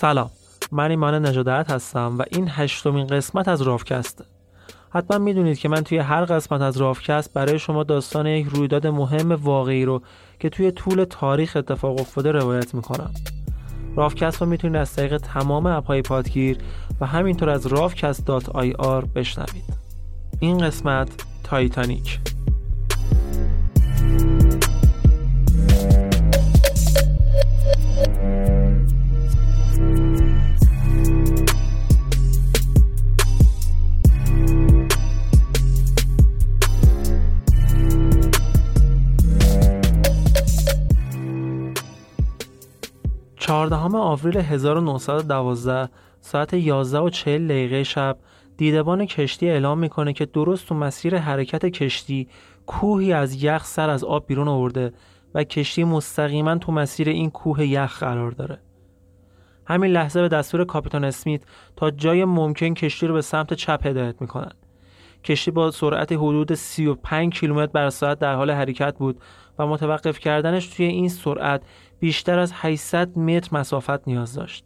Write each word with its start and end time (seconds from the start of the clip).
سلام. 0.00 0.30
من 0.72 0.90
ایمان 0.90 1.26
نجادت 1.26 1.70
هستم 1.70 2.18
و 2.18 2.24
این 2.30 2.48
هشتمین 2.50 3.06
قسمت 3.06 3.48
از 3.48 3.62
رافکسته. 3.62 4.24
حتما 4.90 5.18
می‌دونید 5.18 5.58
که 5.58 5.68
من 5.68 5.80
توی 5.80 5.98
هر 5.98 6.24
قسمت 6.24 6.60
از 6.60 6.76
رافکست 6.76 7.32
برای 7.32 7.58
شما 7.58 7.84
داستان 7.84 8.26
یک 8.26 8.46
رویداد 8.46 8.86
مهم 8.86 9.32
واقعی 9.32 9.84
رو 9.84 10.02
که 10.40 10.48
توی 10.48 10.72
طول 10.72 11.04
تاریخ 11.04 11.56
اتفاق 11.56 12.00
افتاده 12.00 12.32
روایت 12.32 12.74
می‌کنم. 12.74 13.10
رافکست 13.96 14.40
رو 14.40 14.48
می‌تونید 14.48 14.76
از 14.76 14.92
طریق 14.92 15.16
تمام 15.16 15.66
اپهای 15.66 16.02
پادگیر 16.02 16.58
و 17.00 17.06
همینطور 17.06 17.50
از 17.50 17.66
rafcast.ir 17.66 19.06
بشنوید. 19.14 19.74
این 20.40 20.58
قسمت 20.58 21.08
تایتانیک. 21.44 22.20
چهاردهم 43.68 43.94
آوریل 43.94 44.36
1912 44.36 45.88
ساعت 46.20 46.54
11 46.54 46.98
و 46.98 47.10
40 47.10 47.48
دقیقه 47.48 47.82
شب 47.82 48.18
دیدبان 48.56 49.06
کشتی 49.06 49.50
اعلام 49.50 49.78
می‌کنه 49.78 50.12
که 50.12 50.26
درست 50.26 50.66
تو 50.66 50.74
مسیر 50.74 51.18
حرکت 51.18 51.66
کشتی 51.66 52.28
کوهی 52.66 53.12
از 53.12 53.44
یخ 53.44 53.64
سر 53.64 53.90
از 53.90 54.04
آب 54.04 54.26
بیرون 54.26 54.48
آورده 54.48 54.92
و 55.34 55.44
کشتی 55.44 55.84
مستقیما 55.84 56.58
تو 56.58 56.72
مسیر 56.72 57.08
این 57.08 57.30
کوه 57.30 57.66
یخ 57.66 57.98
قرار 57.98 58.30
داره. 58.30 58.58
همین 59.66 59.90
لحظه 59.90 60.20
به 60.20 60.28
دستور 60.28 60.64
کاپیتان 60.64 61.04
اسمیت 61.04 61.42
تا 61.76 61.90
جای 61.90 62.24
ممکن 62.24 62.74
کشتی 62.74 63.06
رو 63.06 63.14
به 63.14 63.22
سمت 63.22 63.54
چپ 63.54 63.86
هدایت 63.86 64.20
می‌کنن. 64.20 64.52
کشتی 65.24 65.50
با 65.50 65.70
سرعت 65.70 66.12
حدود 66.12 66.54
35 66.54 67.40
کیلومتر 67.40 67.72
بر 67.72 67.90
ساعت 67.90 68.18
در 68.18 68.34
حال 68.34 68.50
حرکت 68.50 68.98
بود 68.98 69.20
و 69.58 69.66
متوقف 69.66 70.18
کردنش 70.18 70.66
توی 70.66 70.86
این 70.86 71.08
سرعت 71.08 71.62
بیشتر 72.00 72.38
از 72.38 72.52
800 72.54 73.18
متر 73.18 73.48
مسافت 73.52 74.08
نیاز 74.08 74.34
داشت 74.34 74.64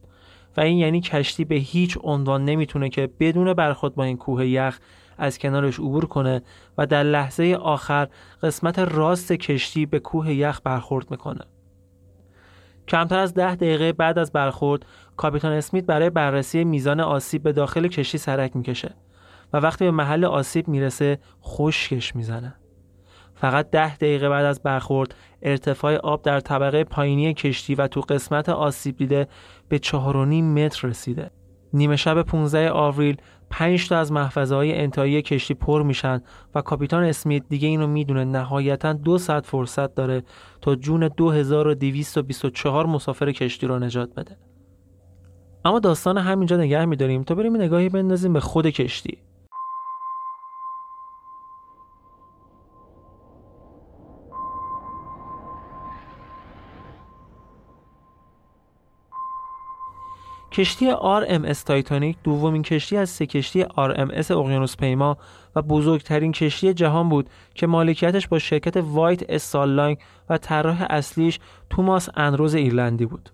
و 0.56 0.60
این 0.60 0.78
یعنی 0.78 1.00
کشتی 1.00 1.44
به 1.44 1.54
هیچ 1.54 1.98
عنوان 2.03 2.44
نمی‌تونه 2.44 2.88
که 2.88 3.10
بدون 3.20 3.54
برخورد 3.54 3.94
با 3.94 4.04
این 4.04 4.16
کوه 4.16 4.47
یخ 4.47 4.78
از 5.19 5.38
کنارش 5.38 5.78
عبور 5.78 6.06
کنه 6.06 6.43
و 6.78 6.87
در 6.87 7.03
لحظه 7.03 7.59
آخر 7.60 8.09
قسمت 8.43 8.78
راست 8.78 9.32
کشتی 9.32 9.87
به 9.87 9.98
کوه 9.98 10.32
یخ 10.32 10.60
برخورد 10.65 11.10
می‌کنه. 11.10 11.44
کمتر 12.88 13.19
از 13.19 13.34
ده 13.34 13.54
دقیقه 13.54 13.93
بعد 13.93 14.19
از 14.19 14.32
برخورد 14.32 14.87
کاپیتان 15.16 15.53
اسمیت 15.53 15.84
برای 15.84 16.10
بررسی 16.10 16.64
میزان 16.64 17.00
آسیب 17.00 17.43
به 17.43 17.53
داخل 17.53 17.88
کشتی 17.88 18.19
سرک 18.19 18.56
می‌کشه 18.56 18.94
و 19.53 19.56
وقتی 19.59 19.84
به 19.84 19.91
محل 19.91 20.25
آسیب 20.25 20.69
می‌رسه 20.69 21.19
خشکش 21.43 22.16
می‌زنه. 22.16 22.54
فقط 23.43 23.71
ده 23.71 23.97
دقیقه 23.97 24.29
بعد 24.29 24.45
از 24.45 24.63
برخورد 24.63 25.15
ارتفاع 25.43 25.97
آب 25.97 26.23
در 26.23 26.41
طبقه 26.41 26.85
پایینی 26.85 27.35
کشتی 27.35 27.75
و 27.75 27.87
تو 27.87 28.01
قسمت 28.01 28.49
آسیب 28.49 28.97
دیده 28.97 29.29
به 29.69 29.79
4.5 29.79 29.93
متر 30.43 30.89
رسیده. 30.89 31.31
نیمه 31.73 31.97
شب 31.97 32.23
15 32.23 32.71
آوریل 32.71 33.17
5 33.51 33.89
تا 33.89 33.99
از 33.99 34.13
محفظه 34.13 34.55
های 34.55 34.79
انتهایی 34.79 35.23
کشتی 35.23 35.55
پر 35.55 35.83
میشن 35.83 36.23
و 36.55 36.63
کاپیتان 36.63 37.05
اسمیت 37.05 37.43
دیگه 37.49 37.69
اینو 37.69 37.87
می‌دونه 37.87 38.25
نهایتا 38.25 38.93
دو 38.93 39.19
ساعت 39.19 39.47
فرصت 39.47 39.95
داره 39.95 40.23
تا 40.61 40.75
جون 40.75 41.09
2224 41.09 42.87
مسافر 42.87 43.33
کشتی 43.33 43.67
رو 43.67 43.79
نجات 43.79 44.15
بده. 44.15 44.37
اما 45.65 45.79
داستان 45.79 46.19
همینجا 46.19 46.57
نگه 46.57 46.85
میداریم 46.85 47.23
تا 47.23 47.35
بریم 47.35 47.57
نگاهی 47.57 47.89
بندازیم 47.89 48.33
به 48.33 48.41
خود 48.41 48.67
کشتی. 48.67 49.19
کشتی 60.53 60.91
RMS 60.93 61.59
تایتانیک 61.59 62.17
دومین 62.25 62.62
کشتی 62.62 62.97
از 62.97 63.11
سه 63.11 63.26
کشتی 63.26 63.65
RMS 63.65 64.31
اقیانوس 64.31 64.76
پیما 64.76 65.17
و 65.56 65.62
بزرگترین 65.62 66.32
کشتی 66.32 66.75
جهان 66.75 67.09
بود 67.09 67.31
که 67.55 67.67
مالکیتش 67.67 68.29
با 68.29 68.38
شرکت 68.38 68.76
وایت 68.76 69.31
استار 69.31 69.97
و 70.31 70.38
طراح 70.38 70.87
اصلیش 70.91 71.41
توماس 71.71 72.09
اندروز 72.14 72.55
ایرلندی 72.55 73.06
بود. 73.06 73.31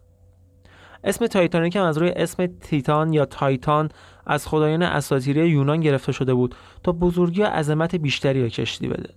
اسم 1.04 1.26
تایتانیک 1.26 1.76
هم 1.76 1.84
از 1.84 1.98
روی 1.98 2.10
اسم 2.10 2.46
تیتان 2.46 3.12
یا 3.12 3.24
تایتان 3.24 3.88
از 4.26 4.46
خدایان 4.46 4.82
اساطیری 4.82 5.48
یونان 5.48 5.80
گرفته 5.80 6.12
شده 6.12 6.34
بود 6.34 6.54
تا 6.82 6.92
بزرگی 6.92 7.42
و 7.42 7.46
عظمت 7.46 7.94
بیشتری 7.94 8.42
به 8.42 8.50
کشتی 8.50 8.88
بده. 8.88 9.14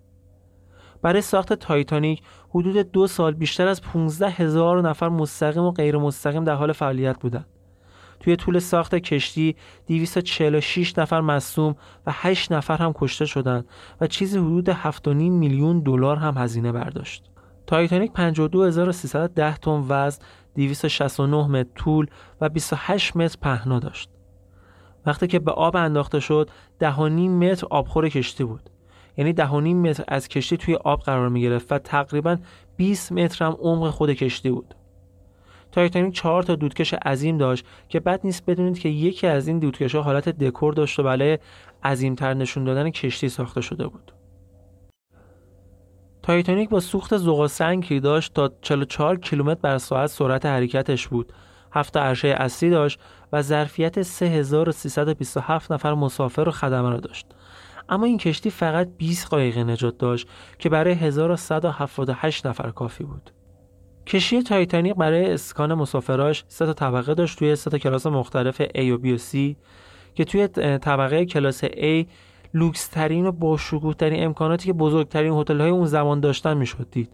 برای 1.01 1.21
ساخت 1.21 1.53
تایتانیک 1.53 2.21
حدود 2.49 2.91
دو 2.91 3.07
سال 3.07 3.33
بیشتر 3.33 3.67
از 3.67 3.81
15 3.81 4.29
هزار 4.29 4.81
نفر 4.89 5.09
مستقیم 5.09 5.63
و 5.63 5.71
غیر 5.71 5.97
مستقیم 5.97 6.43
در 6.43 6.55
حال 6.55 6.71
فعالیت 6.71 7.19
بودند. 7.19 7.60
توی 8.21 8.35
طول 8.35 8.59
ساخت 8.59 8.95
کشتی 8.95 9.55
246 9.87 10.97
نفر 10.97 11.21
مصوم 11.21 11.75
و 12.07 12.11
8 12.15 12.51
نفر 12.51 12.77
هم 12.77 12.93
کشته 12.95 13.25
شدند 13.25 13.65
و 14.01 14.07
چیزی 14.07 14.37
حدود 14.37 14.73
7.5 14.73 15.07
میلیون 15.07 15.79
دلار 15.79 16.17
هم 16.17 16.37
هزینه 16.37 16.71
برداشت. 16.71 17.23
تایتانیک 17.67 18.11
52310 18.13 19.57
تن 19.57 19.85
وزن 19.89 20.21
269 20.55 21.47
متر 21.47 21.69
طول 21.75 22.07
و 22.41 22.49
28 22.49 23.17
متر 23.17 23.37
پهنا 23.41 23.79
داشت. 23.79 24.09
وقتی 25.05 25.27
که 25.27 25.39
به 25.39 25.51
آب 25.51 25.75
انداخته 25.75 26.19
شد 26.19 26.49
دهانیم 26.79 27.31
متر 27.31 27.67
آبخور 27.69 28.09
کشتی 28.09 28.43
بود 28.43 28.69
یعنی 29.17 29.33
دهانیم 29.33 29.81
متر 29.81 30.03
از 30.07 30.27
کشتی 30.27 30.57
توی 30.57 30.75
آب 30.75 31.01
قرار 31.01 31.29
می 31.29 31.41
گرفت 31.41 31.71
و 31.71 31.77
تقریبا 31.77 32.37
20 32.77 33.11
متر 33.11 33.45
هم 33.45 33.57
عمق 33.59 33.89
خود 33.89 34.09
کشتی 34.13 34.51
بود 34.51 34.75
تایتانیک 35.71 36.15
چهار 36.15 36.43
تا 36.43 36.55
دودکش 36.55 36.93
عظیم 36.93 37.37
داشت 37.37 37.65
که 37.89 37.99
بد 37.99 38.19
نیست 38.23 38.45
بدونید 38.45 38.79
که 38.79 38.89
یکی 38.89 39.27
از 39.27 39.47
این 39.47 39.59
دودکش 39.59 39.95
ها 39.95 40.01
حالت 40.01 40.29
دکور 40.29 40.73
داشت 40.73 40.99
و 40.99 41.03
برای 41.03 41.39
عظیمتر 41.83 42.33
نشون 42.33 42.63
دادن 42.63 42.89
کشتی 42.89 43.29
ساخته 43.29 43.61
شده 43.61 43.87
بود. 43.87 44.11
تایتانیک 46.23 46.69
با 46.69 46.79
سوخت 46.79 47.17
زغال 47.17 47.47
سنگی 47.47 47.77
که 47.77 47.99
داشت 47.99 48.33
تا 48.33 48.51
44 48.61 49.19
کیلومتر 49.19 49.59
بر 49.61 49.77
ساعت 49.77 50.09
سرعت 50.09 50.45
حرکتش 50.45 51.07
بود. 51.07 51.33
هفت 51.73 51.97
عرشه 51.97 52.27
اصلی 52.27 52.69
داشت 52.69 52.99
و 53.33 53.41
ظرفیت 53.41 54.01
3327 54.01 55.71
نفر 55.71 55.93
مسافر 55.93 56.45
و 56.47 56.51
خدمه 56.51 56.89
را 56.89 56.97
داشت. 56.97 57.25
اما 57.89 58.05
این 58.05 58.17
کشتی 58.17 58.49
فقط 58.49 58.89
20 58.97 59.27
قایق 59.27 59.57
نجات 59.57 59.97
داشت 59.97 60.27
که 60.59 60.69
برای 60.69 60.93
1178 60.93 62.47
نفر 62.47 62.69
کافی 62.69 63.03
بود. 63.03 63.31
کشتی 64.11 64.43
تایتانیک 64.43 64.95
برای 64.95 65.33
اسکان 65.33 65.73
مسافراش 65.73 66.43
سه 66.47 66.65
تا 66.65 66.73
طبقه 66.73 67.13
داشت 67.13 67.39
توی 67.39 67.55
سه 67.55 67.69
تا 67.69 67.77
کلاس 67.77 68.07
مختلف 68.07 68.61
A 68.61 68.79
و 68.79 68.97
B 68.97 69.05
و 69.05 69.17
C 69.17 69.55
که 70.15 70.25
توی 70.25 70.47
طبقه 70.77 71.25
کلاس 71.25 71.65
A 71.65 72.05
لوکس 72.53 72.87
ترین 72.87 73.25
و 73.25 73.31
بهترین 73.31 74.25
امکاناتی 74.25 74.65
که 74.65 74.73
بزرگترین 74.73 75.33
هتل 75.33 75.61
های 75.61 75.69
اون 75.69 75.85
زمان 75.85 76.19
داشتن 76.19 76.57
می‌شد 76.57 76.87
دید 76.91 77.09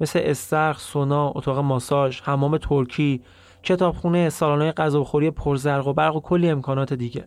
مثل 0.00 0.20
استرخ، 0.22 0.80
سونا، 0.80 1.32
اتاق 1.34 1.58
ماساژ، 1.58 2.20
حمام 2.20 2.58
ترکی، 2.58 3.20
کتابخونه، 3.62 4.28
سالن‌های 4.30 4.72
غذاخوری 4.72 5.30
پرزرق 5.30 5.86
و 5.86 5.92
برق 5.92 6.16
و 6.16 6.20
کلی 6.20 6.50
امکانات 6.50 6.92
دیگه. 6.92 7.24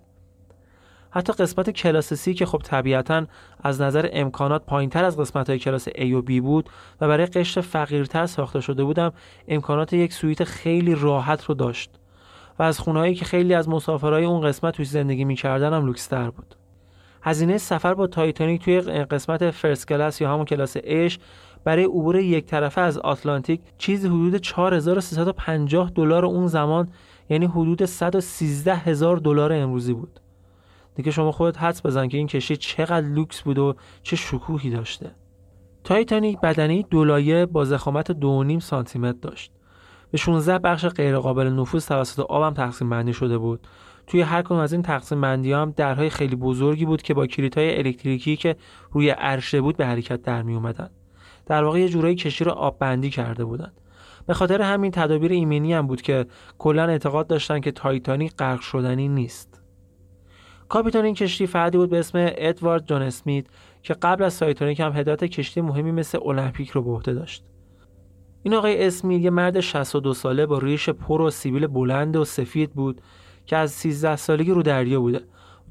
حتی 1.16 1.34
قسمت 1.34 1.70
کلاس 1.70 2.14
C 2.14 2.34
که 2.34 2.46
خب 2.46 2.58
طبیعتا 2.58 3.26
از 3.64 3.82
نظر 3.82 4.10
امکانات 4.14 4.66
پایینتر 4.66 5.06
از 5.06 5.18
قسمت 5.18 5.50
های 5.50 5.60
کلاس 5.60 5.90
A 5.90 6.02
و 6.02 6.22
B 6.22 6.42
بود 6.42 6.70
و 7.02 7.08
برای 7.08 7.26
قشر 7.26 7.62
فقیرتر 7.62 8.26
ساخته 8.26 8.62
شده 8.62 8.84
بود 8.84 9.02
هم 9.02 9.14
امکانات 9.48 9.94
یک 9.94 10.14
سوئیت 10.14 10.44
خیلی 10.44 10.96
راحت 10.96 11.46
رو 11.46 11.56
داشت 11.56 11.92
و 12.60 12.64
از 12.64 12.80
خونه‌هایی 12.80 13.16
که 13.16 13.26
خیلی 13.26 13.54
از 13.54 13.70
مسافرهای 13.70 14.26
اون 14.26 14.42
قسمت 14.42 14.76
توش 14.76 14.86
زندگی 14.86 15.26
می‌کردن 15.26 15.74
هم 15.74 15.86
لوکستر 15.86 16.30
بود. 16.30 16.56
هزینه 17.22 17.58
سفر 17.58 17.94
با 17.94 18.08
تایتانیک 18.08 18.64
توی 18.64 18.82
قسمت 18.82 19.52
first 19.52 19.88
class 19.88 20.22
یا 20.22 20.34
همون 20.34 20.46
کلاس 20.46 20.78
A 20.84 21.20
برای 21.64 21.84
عبور 21.84 22.16
یک 22.16 22.46
طرفه 22.46 22.82
از 22.82 22.98
آتلانتیک 22.98 23.62
چیزی 23.78 24.08
حدود 24.08 24.38
4350 24.38 25.92
دلار 25.96 26.26
اون 26.26 26.48
زمان 26.48 26.90
یعنی 27.30 27.46
حدود 27.46 27.86
113 27.86 28.76
هزار 28.76 29.18
دلار 29.18 29.54
امروزی 29.54 29.94
بود. 29.94 30.23
دیگه 30.96 31.12
شما 31.12 31.32
خودت 31.32 31.58
حدس 31.58 31.86
بزن 31.86 32.08
که 32.08 32.18
این 32.18 32.28
کشتی 32.28 32.58
چقدر 32.58 33.08
لوکس 33.08 33.42
بود 33.42 33.58
و 33.58 33.76
چه 34.04 34.16
شکوهی 34.16 34.70
داشته 34.70 35.12
تایتانیک 35.84 36.40
بدنه 36.40 36.82
دولایه 36.82 37.46
با 37.46 37.66
ضخامت 37.66 38.12
2.5 38.12 38.60
سانتی 38.60 39.00
متر 39.00 39.18
داشت 39.22 39.52
به 40.12 40.18
16 40.18 40.60
بخش 40.60 40.86
غیرقابل 40.86 41.48
نفوذ 41.48 41.88
توسط 41.88 42.20
آب 42.20 42.37
هم 42.37 42.54
تقسیم 42.54 42.90
بندی 42.90 43.14
شده 43.14 43.38
بود 43.38 43.68
توی 44.08 44.22
هر 44.22 44.42
کدوم 44.42 44.58
از 44.58 44.74
این 44.74 44.82
تقسیم 44.82 45.22
بندی 45.22 45.54
هم 45.54 45.74
درهای 45.78 46.10
خیلی 46.10 46.36
بزرگی 46.36 46.86
بود 46.86 47.02
که 47.02 47.14
با 47.14 47.28
کلیدهای 47.28 47.78
الکتریکی 47.78 48.36
که 48.36 48.56
روی 48.92 49.10
عرشه 49.10 49.62
بود 49.62 49.78
به 49.78 49.86
حرکت 49.86 50.22
در 50.22 50.42
می 50.42 50.54
اومدن. 50.56 50.90
در 51.46 51.64
واقع 51.64 51.80
یه 51.80 51.90
جورایی 51.90 52.16
کشتی 52.16 52.44
رو 52.44 52.52
آب 52.52 52.80
بندی 52.80 53.10
کرده 53.10 53.46
بودند. 53.46 53.74
به 54.28 54.34
خاطر 54.34 54.62
همین 54.62 54.92
تدابیر 54.92 55.32
ایمنی 55.32 55.74
هم 55.74 55.88
بود 55.88 56.02
که 56.02 56.26
کلا 56.58 56.86
اعتقاد 56.86 57.28
داشتن 57.28 57.60
که 57.60 57.72
تایتانیک 57.72 58.36
غرق 58.36 58.62
شدنی 58.62 59.08
نیست. 59.08 59.53
کاپیتان 60.74 61.06
این 61.06 61.14
کشتی 61.14 61.48
فردی 61.48 61.78
بود 61.78 61.90
به 61.90 62.00
اسم 62.00 62.32
ادوارد 62.38 62.88
جان 62.88 63.02
اسمیت 63.02 63.46
که 63.84 63.94
قبل 63.94 64.24
از 64.24 64.40
تایتانیک 64.40 64.80
هم 64.80 64.92
هدایت 64.92 65.24
کشتی 65.24 65.62
مهمی 65.62 65.92
مثل 65.92 66.20
المپیک 66.26 66.70
رو 66.70 66.82
به 66.82 66.92
عهده 66.92 67.14
داشت. 67.14 67.44
این 68.44 68.54
آقای 68.54 68.88
اسمیت 68.88 69.22
یه 69.22 69.30
مرد 69.30 69.60
62 69.60 70.14
ساله 70.14 70.46
با 70.46 70.58
ریش 70.58 70.90
پر 70.90 71.22
و 71.22 71.30
سیبیل 71.30 71.68
بلند 71.68 72.16
و 72.16 72.26
سفید 72.26 72.74
بود 72.74 73.02
که 73.46 73.58
از 73.58 73.72
13 73.72 74.16
سالگی 74.16 74.52
رو 74.52 74.64
دریا 74.64 75.00
بوده. 75.00 75.22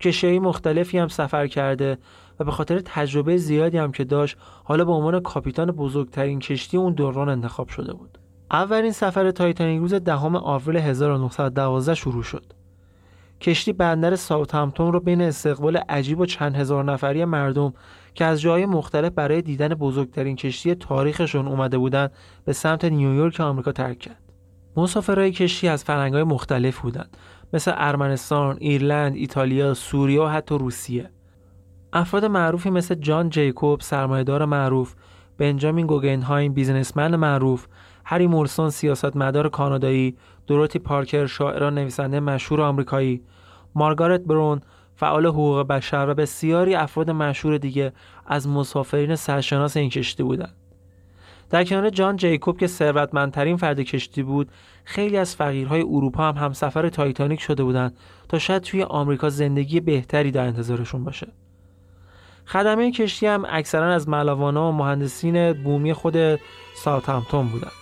کشتی 0.01 0.39
مختلفی 0.39 0.99
هم 0.99 1.09
سفر 1.09 1.47
کرده 1.47 1.99
و 2.41 2.45
به 2.45 2.51
خاطر 2.51 2.81
تجربه 2.85 3.37
زیادی 3.37 3.79
هم 3.79 3.93
که 3.93 4.05
داشت 4.05 4.37
حالا 4.65 4.85
به 4.85 4.93
عنوان 4.93 5.21
کاپیتان 5.21 5.71
بزرگترین 5.71 6.39
کشتی 6.39 6.77
اون 6.77 6.93
دوران 6.93 7.29
انتخاب 7.29 7.69
شده 7.69 7.93
بود. 7.93 8.19
اولین 8.51 8.93
سفر 8.93 9.31
تایتانیک 9.31 9.81
روز 9.81 9.95
دهم 9.95 10.37
آوریل 10.37 10.77
1912 10.77 11.95
شروع 11.95 12.23
شد. 12.23 12.62
کشتی 13.43 13.73
بندر 13.73 14.17
ساوثهمپتون 14.17 14.93
رو 14.93 15.01
بین 15.01 15.23
استقبال 15.23 15.77
عجیب 15.77 16.21
و 16.21 16.27
چند 16.27 16.57
هزار 16.57 16.85
نفری 16.85 17.25
مردم 17.25 17.73
که 18.15 18.25
از 18.25 18.41
جای 18.41 18.67
مختلف 18.67 19.13
برای 19.13 19.43
دیدن 19.43 19.69
بزرگترین 19.69 20.37
کشتی 20.37 20.75
تاریخشون 20.75 21.49
اومده 21.49 21.79
بودند 21.79 22.13
به 22.45 22.53
سمت 22.53 22.85
نیویورک 22.85 23.41
آمریکا 23.41 23.73
ترک 23.73 23.99
کرد. 23.99 24.23
مسافرهای 24.77 25.33
کشتی 25.33 25.69
از 25.69 25.85
فرهنگ‌های 25.85 26.23
مختلف 26.23 26.79
بودند 26.79 27.17
مثل 27.53 27.73
ارمنستان، 27.75 28.57
ایرلند، 28.61 29.17
ایتالیا، 29.17 29.75
سوریه 29.75 30.21
و 30.21 30.27
حتی 30.27 30.59
روسیه. 30.59 31.11
افراد 31.93 32.25
معروفی 32.25 32.71
مثل 32.71 32.95
جان 32.95 33.31
جیکوب 33.31 33.81
سرمایهدار 33.81 34.45
معروف، 34.45 34.95
بنجامین 35.39 35.87
گوگنهایم 35.87 36.53
بیزنسمن 36.53 37.17
معروف، 37.17 37.67
هری 38.05 38.27
مورسون 38.27 38.71
سیاستمدار 38.71 39.49
کانادایی، 39.49 40.17
دوروتی 40.47 40.79
پارکر 40.79 41.27
شاعران 41.27 41.75
نویسنده 41.75 42.21
مشهور 42.21 42.61
آمریکایی، 42.61 43.23
مارگارت 43.75 44.21
برون. 44.21 44.61
فعال 44.97 45.27
حقوق 45.27 45.67
بشر 45.67 46.09
و 46.09 46.15
بسیاری 46.15 46.75
افراد 46.75 47.11
مشهور 47.11 47.59
دیگه 47.59 47.93
از 48.27 48.49
مسافرین 48.49 49.17
سرشناس 49.17 49.77
این 49.77 49.91
کشتی 49.91 50.23
بودند. 50.23 50.55
در 51.51 51.65
کنار 51.65 51.91
جان 51.91 52.17
جیکوب 52.17 52.59
که 52.59 52.67
ثروتمندترین 52.67 53.57
فرد 53.57 53.81
کشتی 53.81 54.23
بود 54.23 54.49
خیلی 54.85 55.17
از 55.17 55.37
فقیرهای 55.37 55.81
اروپا 55.81 56.29
هم 56.29 56.45
همسفر 56.45 56.89
تایتانیک 56.89 57.41
شده 57.41 57.65
بودند 57.65 57.97
تا 58.29 58.39
شاید 58.39 58.63
توی 58.63 58.83
آمریکا 58.83 59.29
زندگی 59.29 59.81
بهتری 59.81 60.31
در 60.31 60.47
انتظارشون 60.47 61.05
باشه. 61.05 61.29
خدمه 62.47 62.93
کشتی 62.93 63.27
هم 63.27 63.45
اکثرا 63.49 63.95
از 63.95 64.09
ملاوانا 64.09 64.69
و 64.69 64.73
مهندسین 64.73 65.53
بومی 65.53 65.93
خود 65.93 66.17
ساوثهمپتون 66.75 67.47
بودند. 67.49 67.82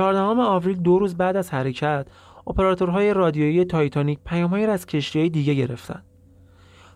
چهاردهم 0.00 0.40
آوریل 0.40 0.76
دو 0.76 0.98
روز 0.98 1.16
بعد 1.16 1.36
از 1.36 1.50
حرکت 1.50 2.06
اپراتورهای 2.46 3.14
رادیویی 3.14 3.64
تایتانیک 3.64 4.18
پیامهایی 4.26 4.66
را 4.66 4.72
از 4.72 4.86
کشتیهای 4.86 5.28
دیگه 5.28 5.54
گرفتند. 5.54 6.04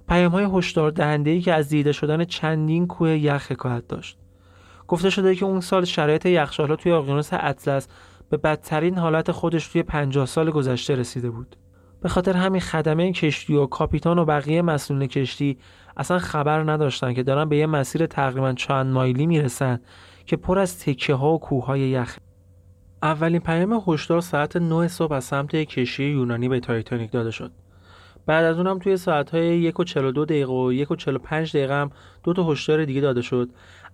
پیامهای 0.08 0.48
هشدار 0.52 0.90
دهنده‌ای 0.90 1.40
که 1.40 1.52
از 1.52 1.68
دیده 1.68 1.92
شدن 1.92 2.24
چندین 2.24 2.86
کوه 2.86 3.10
یخ 3.10 3.52
حکایت 3.52 3.88
داشت. 3.88 4.18
گفته 4.88 5.10
شده 5.10 5.34
که 5.34 5.44
اون 5.44 5.60
سال 5.60 5.84
شرایط 5.84 6.26
یخچال‌ها 6.26 6.76
توی 6.76 6.92
اقیانوس 6.92 7.28
اطلس 7.32 7.88
به 8.30 8.36
بدترین 8.36 8.98
حالت 8.98 9.32
خودش 9.32 9.68
توی 9.68 9.82
50 9.82 10.26
سال 10.26 10.50
گذشته 10.50 10.94
رسیده 10.94 11.30
بود. 11.30 11.56
به 12.02 12.08
خاطر 12.08 12.32
همین 12.32 12.60
خدمه 12.60 13.12
کشتی 13.12 13.54
و 13.54 13.66
کاپیتان 13.66 14.18
و 14.18 14.24
بقیه 14.24 14.62
مسئولین 14.62 15.08
کشتی 15.08 15.58
اصلا 15.96 16.18
خبر 16.18 16.72
نداشتن 16.72 17.14
که 17.14 17.22
دارن 17.22 17.48
به 17.48 17.56
یه 17.56 17.66
مسیر 17.66 18.06
تقریبا 18.06 18.52
چند 18.52 18.92
مایلی 18.92 19.26
می‌رسن 19.26 19.80
که 20.26 20.36
پر 20.36 20.58
از 20.58 20.78
تکه 20.78 21.14
ها 21.14 21.32
و 21.32 21.40
کوه 21.40 21.66
های 21.66 21.80
یخ 21.80 22.18
اولین 23.04 23.40
پیام 23.40 23.82
هشدار 23.86 24.20
ساعت 24.20 24.56
9 24.56 24.88
صبح 24.88 25.12
از 25.12 25.24
سمت 25.24 25.56
کشتی 25.56 26.04
یونانی 26.04 26.48
به 26.48 26.60
تایتانیک 26.60 27.10
داده 27.10 27.30
شد. 27.30 27.52
بعد 28.26 28.44
از 28.44 28.56
اونم 28.56 28.78
توی 28.78 28.96
ساعت‌های 28.96 29.58
1 29.58 29.80
و 29.80 29.84
42 29.84 30.24
دقیقه 30.24 30.52
و 30.52 30.72
1 30.72 30.90
و 30.90 30.96
45 30.96 31.56
دقیقه 31.56 31.74
هم 31.74 31.90
دو 32.22 32.32
تا 32.32 32.52
هشدار 32.52 32.84
دیگه 32.84 33.00
داده 33.00 33.22
شد. 33.22 33.50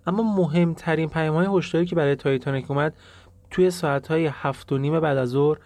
اما 0.07 0.23
مهمترین 0.23 1.09
پیام‌های 1.09 1.47
هشداری 1.57 1.85
که 1.85 1.95
برای 1.95 2.15
تایتانیک 2.15 2.71
اومد 2.71 2.93
توی 3.49 3.71
ساعت‌های 3.71 4.25
7 4.25 4.71
و 4.71 4.77
نیم 4.77 4.99
بعد 4.99 5.17
از 5.17 5.29
ظهر 5.29 5.57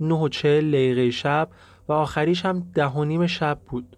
9 0.00 0.14
و 0.14 0.28
40 0.28 0.70
دقیقه 0.70 1.10
شب 1.10 1.48
و 1.88 1.92
آخریش 1.92 2.44
هم 2.44 2.60
10 2.74 2.86
و 2.86 3.04
نیم 3.04 3.26
شب 3.26 3.58
بود. 3.68 3.96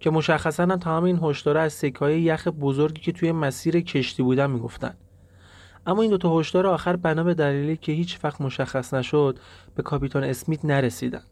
که 0.00 0.10
مشخصا 0.10 0.62
هم 0.62 0.76
تمام 0.76 1.04
این 1.04 1.18
هشدارا 1.22 1.60
از 1.60 1.72
سکه‌های 1.72 2.22
یخ 2.22 2.48
بزرگی 2.48 3.00
که 3.00 3.12
توی 3.12 3.32
مسیر 3.32 3.80
کشتی 3.80 4.22
بودن 4.22 4.50
می‌گفتن. 4.50 4.94
اما 5.86 6.02
این 6.02 6.10
دوتا 6.10 6.38
هشدار 6.38 6.66
آخر 6.66 6.96
بنا 6.96 7.24
به 7.24 7.34
دلیلی 7.34 7.76
که 7.76 7.92
هیچ 7.92 8.18
وقت 8.24 8.40
مشخص 8.40 8.94
نشد 8.94 9.38
به 9.74 9.82
کاپیتان 9.82 10.24
اسمیت 10.24 10.64
نرسیدن. 10.64 11.22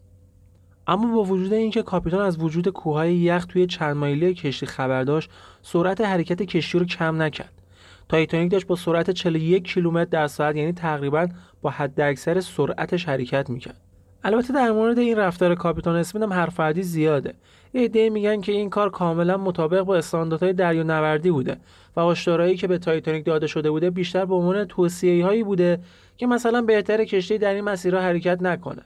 اما 0.87 1.15
با 1.15 1.23
وجود 1.23 1.53
اینکه 1.53 1.83
کاپیتان 1.83 2.21
از 2.21 2.39
وجود 2.39 2.67
کوههای 2.67 3.15
یخ 3.15 3.45
توی 3.45 3.67
چند 3.67 3.95
مایلی 3.95 4.33
کشتی 4.33 4.65
خبر 4.65 5.03
داشت 5.03 5.29
سرعت 5.61 6.01
حرکت 6.01 6.41
کشتی 6.41 6.79
رو 6.79 6.85
کم 6.85 7.21
نکرد. 7.21 7.61
تایتانیک 8.09 8.51
داشت 8.51 8.67
با 8.67 8.75
سرعت 8.75 9.11
41 9.11 9.73
کیلومتر 9.73 10.09
در 10.09 10.27
ساعت 10.27 10.55
یعنی 10.55 10.73
تقریبا 10.73 11.27
با 11.61 11.69
حد 11.69 12.01
اکثر 12.01 12.39
سرعتش 12.39 13.05
حرکت 13.05 13.49
می‌کرد. 13.49 13.84
البته 14.25 14.53
در 14.53 14.71
مورد 14.71 14.99
این 14.99 15.17
رفتار 15.17 15.55
کاپیتان 15.55 15.95
اسمیت 15.95 16.23
هم 16.23 16.33
حرف 16.33 16.79
زیاده. 16.79 17.33
یه 17.73 17.81
عده 17.81 18.09
میگن 18.09 18.41
که 18.41 18.51
این 18.51 18.69
کار 18.69 18.89
کاملا 18.89 19.37
مطابق 19.37 19.81
با 19.81 19.95
استانداردهای 19.95 20.53
دریانوردی 20.53 21.31
بوده 21.31 21.57
و 21.97 22.01
هشدارهایی 22.01 22.57
که 22.57 22.67
به 22.67 22.77
تایتانیک 22.77 23.25
داده 23.25 23.47
شده 23.47 23.71
بوده 23.71 23.89
بیشتر 23.89 24.25
به 24.25 24.35
عنوان 24.35 24.65
توصیه 24.65 25.25
هایی 25.25 25.43
بوده 25.43 25.79
که 26.17 26.27
مثلا 26.27 26.61
بهتره 26.61 27.05
کشتی 27.05 27.37
در 27.37 27.53
این 27.53 27.63
مسیرها 27.63 28.01
حرکت 28.01 28.41
نکنه. 28.41 28.81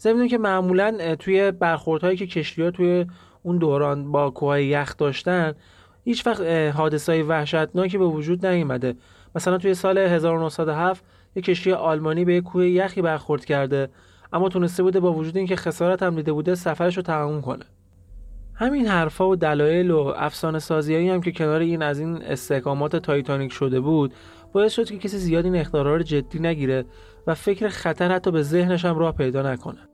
ضمن 0.00 0.28
اینکه 0.28 0.38
معمولا 0.38 1.16
توی 1.16 1.50
برخوردهایی 1.50 2.16
که 2.16 2.26
کشتی 2.26 2.62
ها 2.62 2.70
توی 2.70 3.06
اون 3.42 3.58
دوران 3.58 4.12
با 4.12 4.30
کوههای 4.30 4.66
یخ 4.66 4.96
داشتن 4.96 5.52
هیچ 6.04 6.26
وقت 6.26 6.40
حادثه 6.76 7.22
وحشتناکی 7.22 7.98
به 7.98 8.04
وجود 8.04 8.46
نیومده. 8.46 8.94
مثلا 9.34 9.58
توی 9.58 9.74
سال 9.74 9.98
1907 9.98 11.04
یک 11.36 11.44
کشتی 11.44 11.72
آلمانی 11.72 12.24
به 12.24 12.40
کوه 12.40 12.66
یخی 12.66 13.02
برخورد 13.02 13.44
کرده 13.44 13.88
اما 14.32 14.48
تونسته 14.48 14.82
بوده 14.82 15.00
با 15.00 15.12
وجود 15.12 15.36
اینکه 15.36 15.56
خسارت 15.56 16.02
هم 16.02 16.14
دیده 16.14 16.32
بوده 16.32 16.54
سفرش 16.54 16.96
رو 16.96 17.02
تموم 17.02 17.40
کنه. 17.40 17.64
همین 18.54 18.86
حرفا 18.86 19.28
و 19.28 19.36
دلایل 19.36 19.90
و 19.90 20.12
افسانه 20.16 20.58
سازیایی 20.58 21.10
هم 21.10 21.20
که 21.20 21.32
کنار 21.32 21.60
این 21.60 21.82
از 21.82 21.98
این 21.98 22.22
استحکامات 22.22 22.96
تایتانیک 22.96 23.52
شده 23.52 23.80
بود 23.80 24.14
باعث 24.52 24.72
شد 24.72 24.84
که 24.84 24.98
کسی 24.98 25.18
زیاد 25.18 25.44
این 25.44 25.56
اختراع 25.56 25.96
رو 25.96 26.02
جدی 26.02 26.38
نگیره 26.38 26.84
و 27.26 27.34
فکر 27.34 27.68
خطر 27.68 28.12
حتی 28.12 28.30
به 28.30 28.42
ذهنش 28.42 28.84
هم 28.84 28.98
راه 28.98 29.12
پیدا 29.12 29.52
نکنه. 29.52 29.88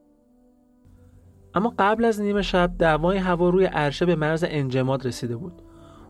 اما 1.55 1.73
قبل 1.79 2.05
از 2.05 2.21
نیمه 2.21 2.41
شب 2.41 2.71
دمای 2.79 3.17
هوا 3.17 3.49
روی 3.49 3.65
عرشه 3.65 4.05
به 4.05 4.15
مرز 4.15 4.45
انجماد 4.47 5.07
رسیده 5.07 5.35
بود. 5.35 5.61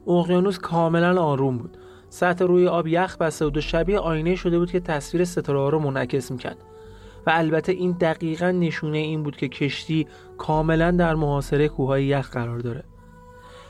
اقیانوس 0.07 0.57
کاملا 0.57 1.21
آروم 1.21 1.57
بود. 1.57 1.77
سطح 2.09 2.45
روی 2.45 2.67
آب 2.67 2.87
یخ 2.87 3.17
بسته 3.17 3.45
بود 3.45 3.57
و 3.57 3.61
شبیه 3.61 3.99
آینه 3.99 4.35
شده 4.35 4.59
بود 4.59 4.71
که 4.71 4.79
تصویر 4.79 5.25
ستاره 5.25 5.69
رو 5.69 5.79
منعکس 5.79 6.31
می‌کرد. 6.31 6.57
و 7.27 7.31
البته 7.33 7.71
این 7.71 7.91
دقیقا 7.91 8.51
نشونه 8.51 8.97
این 8.97 9.23
بود 9.23 9.35
که 9.35 9.47
کشتی 9.47 10.07
کاملا 10.37 10.91
در 10.91 11.15
محاصره 11.15 11.67
کوههای 11.67 12.05
یخ 12.05 12.29
قرار 12.29 12.59
داره. 12.59 12.83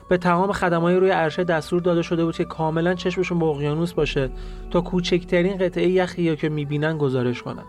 به 0.09 0.17
تمام 0.17 0.51
خدمای 0.51 0.95
روی 0.95 1.09
عرشه 1.09 1.43
دستور 1.43 1.81
داده 1.81 2.01
شده 2.01 2.25
بود 2.25 2.35
که 2.35 2.45
کاملا 2.45 2.93
چشمشون 2.93 3.39
به 3.39 3.45
اقیانوس 3.45 3.93
باشه 3.93 4.29
تا 4.71 4.81
کوچکترین 4.81 5.57
قطعه 5.57 5.89
یخی 5.89 6.21
یا 6.21 6.35
که 6.35 6.50
می‌بینن 6.50 6.97
گزارش 6.97 7.41
کنن. 7.41 7.63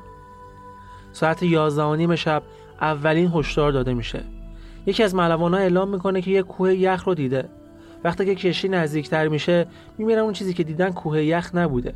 ساعت 1.13 1.43
11 1.43 1.97
نیم 1.97 2.17
شب 2.17 2.43
اولین 2.81 3.31
هشدار 3.35 3.73
داده 3.73 3.95
میشه. 3.95 4.25
یکی 4.87 5.03
از 5.03 5.15
ملوانا 5.15 5.57
اعلام 5.57 5.89
می‌کنه 5.89 6.23
که 6.23 6.31
یه 6.31 6.43
کوه 6.43 6.75
یخ 6.75 7.05
رو 7.05 7.15
دیده. 7.15 7.49
وقتی 8.05 8.25
که 8.25 8.35
کشتی 8.35 8.69
نزدیکتر 8.69 9.29
میشه 9.29 9.67
می‌بینن 9.99 10.19
اون 10.19 10.33
چیزی 10.33 10.55
که 10.55 10.65
دیدن 10.65 10.91
کوه 10.91 11.23
یخ 11.25 11.51
نبوده. 11.55 11.95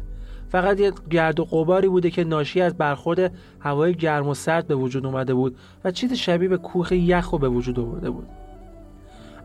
فقط 0.51 0.81
یه 0.81 0.93
گرد 1.11 1.41
و 1.41 1.45
غباری 1.45 1.89
بوده 1.89 2.11
که 2.11 2.25
ناشی 2.25 2.61
از 2.61 2.75
برخورد 2.75 3.33
هوای 3.61 3.95
گرم 3.95 4.29
و 4.29 4.35
سرد 4.35 4.67
به 4.67 4.75
وجود 4.75 5.07
اومده 5.07 5.35
بود 5.35 5.57
و 5.85 5.91
چیز 5.91 6.13
شبیه 6.13 6.49
به 6.49 6.57
کوه 6.57 6.95
یخ 6.95 7.29
رو 7.29 7.39
به 7.39 7.49
وجود 7.49 7.81
آورده 7.81 8.11
بود. 8.11 8.27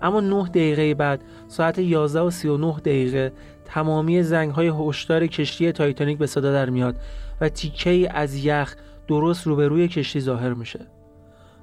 اما 0.02 0.22
9 0.22 0.44
دقیقه 0.44 0.94
بعد 0.94 1.22
ساعت 1.48 1.80
11 1.80 2.22
و 2.22 2.30
39 2.30 2.74
دقیقه 2.74 3.34
تمامی 3.66 4.24
زنگ 4.24 4.52
های 4.52 4.72
هشدار 4.80 5.28
کشتی 5.28 5.72
تایتانیک 5.72 6.18
به 6.18 6.28
صدا 6.28 6.52
در 6.52 6.70
میاد 6.70 6.96
و 7.42 7.50
تیکه 7.50 8.08
از 8.12 8.46
یخ 8.46 8.76
درست 9.08 9.48
روبروی 9.48 9.88
کشتی 9.88 10.20
ظاهر 10.20 10.54
میشه. 10.54 10.80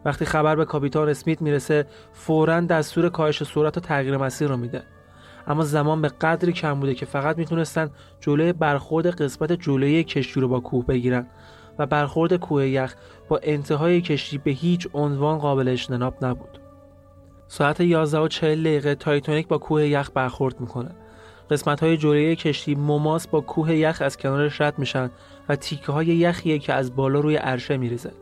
وقتی 0.05 0.25
خبر 0.25 0.57
به 0.57 0.65
کاپیتان 0.65 1.09
اسمیت 1.09 1.43
می‌رسه 1.43 1.87
فورا 2.13 2.61
دستور 2.61 3.09
کاهش 3.09 3.43
سرعت 3.43 3.77
و 3.77 3.81
تغییر 3.81 4.17
مسیر 4.17 4.49
رو 4.49 4.57
میده. 4.57 4.83
اما 5.47 5.63
زمان 5.63 6.03
به 6.03 6.09
قدری 6.09 6.53
کم 6.53 6.81
بوده 6.81 6.95
که 6.95 7.07
فقط 7.07 7.39
می‌تونستن 7.39 7.91
جلوی 8.21 8.53
برخورد 8.53 9.07
قسمت 9.07 9.53
جلوی 9.53 10.05
کشتی 10.05 10.41
رو 10.41 10.49
با 10.49 10.61
کوه 10.61 10.87
بگیرن 10.87 11.27
و 11.79 11.87
برخورد 11.87 12.37
کوه 12.37 12.69
یخ 12.69 12.95
با 13.29 13.41
انتهای 13.43 14.01
کشتی 14.01 14.39
به 14.39 14.51
هیچ 14.51 14.89
عنوان 14.95 15.39
قابل 15.39 15.69
اجتناب 15.69 16.25
نبود. 16.25 16.59
ساعت 17.49 17.81
11 17.81 18.19
و 18.19 18.29
40 18.29 18.63
دقیقه 18.63 18.95
تایتانیک 18.95 19.49
با 19.49 19.59
کوه 19.59 19.87
یخ 19.87 20.11
برخورد 20.15 20.61
می‌کنه. 20.61 20.91
قسمت 21.51 21.81
های 21.81 21.97
جلوی 21.97 22.37
کشتی 22.37 22.75
مماس 22.75 23.29
با 23.29 23.41
کوه 23.41 23.75
یخ 23.75 24.03
از 24.03 24.17
کنارش 24.17 24.61
رد 24.61 24.79
میشن 24.79 25.11
و 25.49 25.57
تیکه 25.57 25.93
های 25.93 26.07
یخیه 26.07 26.59
که 26.59 26.73
از 26.73 26.97
بالا 26.97 27.21
روی 27.21 27.37
عرشه 27.37 27.77
میریزه. 27.77 28.13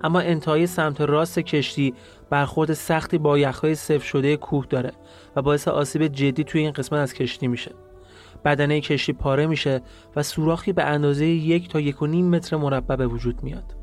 اما 0.00 0.20
انتهای 0.20 0.66
سمت 0.66 1.00
راست 1.00 1.38
کشتی 1.38 1.94
برخورد 2.30 2.72
سختی 2.72 3.18
با 3.18 3.38
یخهای 3.38 3.74
صف 3.74 4.02
شده 4.02 4.36
کوه 4.36 4.66
داره 4.70 4.92
و 5.36 5.42
باعث 5.42 5.68
آسیب 5.68 6.06
جدی 6.06 6.44
توی 6.44 6.60
این 6.60 6.70
قسمت 6.70 7.00
از 7.00 7.14
کشتی 7.14 7.48
میشه. 7.48 7.74
بدنه 8.44 8.80
کشتی 8.80 9.12
پاره 9.12 9.46
میشه 9.46 9.82
و 10.16 10.22
سوراخی 10.22 10.72
به 10.72 10.84
اندازه 10.84 11.26
یک 11.26 11.68
تا 11.68 11.80
یک 11.80 12.02
و 12.02 12.06
نیم 12.06 12.30
متر 12.30 12.56
مربع 12.56 12.96
به 12.96 13.06
وجود 13.06 13.42
میاد. 13.42 13.74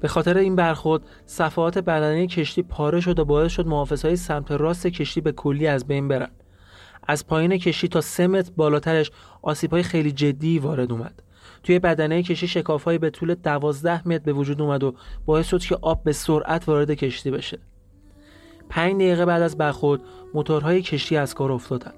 به 0.00 0.08
خاطر 0.08 0.38
این 0.38 0.56
برخورد 0.56 1.02
صفحات 1.26 1.78
بدنه 1.78 2.26
کشتی 2.26 2.62
پاره 2.62 3.00
شد 3.00 3.18
و 3.18 3.24
باعث 3.24 3.52
شد 3.52 3.66
محافظهای 3.66 4.16
سمت 4.16 4.52
راست 4.52 4.86
کشتی 4.86 5.20
به 5.20 5.32
کلی 5.32 5.66
از 5.66 5.86
بین 5.86 6.08
برن. 6.08 6.30
از 7.08 7.26
پایین 7.26 7.58
کشتی 7.58 7.88
تا 7.88 8.00
سه 8.00 8.26
متر 8.26 8.52
بالاترش 8.56 9.10
آسیبهای 9.42 9.82
خیلی 9.82 10.12
جدی 10.12 10.58
وارد 10.58 10.92
اومد. 10.92 11.22
توی 11.62 11.78
بدنه 11.78 12.22
کشتی 12.22 12.48
شکافهایی 12.48 12.98
به 12.98 13.10
طول 13.10 13.34
دوازده 13.34 14.08
متر 14.08 14.24
به 14.24 14.32
وجود 14.32 14.62
اومد 14.62 14.84
و 14.84 14.94
باعث 15.26 15.48
شد 15.48 15.60
که 15.60 15.78
آب 15.82 16.04
به 16.04 16.12
سرعت 16.12 16.68
وارد 16.68 16.90
کشتی 16.90 17.30
بشه. 17.30 17.58
پنج 18.68 18.94
دقیقه 18.94 19.24
بعد 19.24 19.42
از 19.42 19.58
برخورد 19.58 20.00
موتورهای 20.34 20.82
کشتی 20.82 21.16
از 21.16 21.34
کار 21.34 21.52
افتادن. 21.52 21.92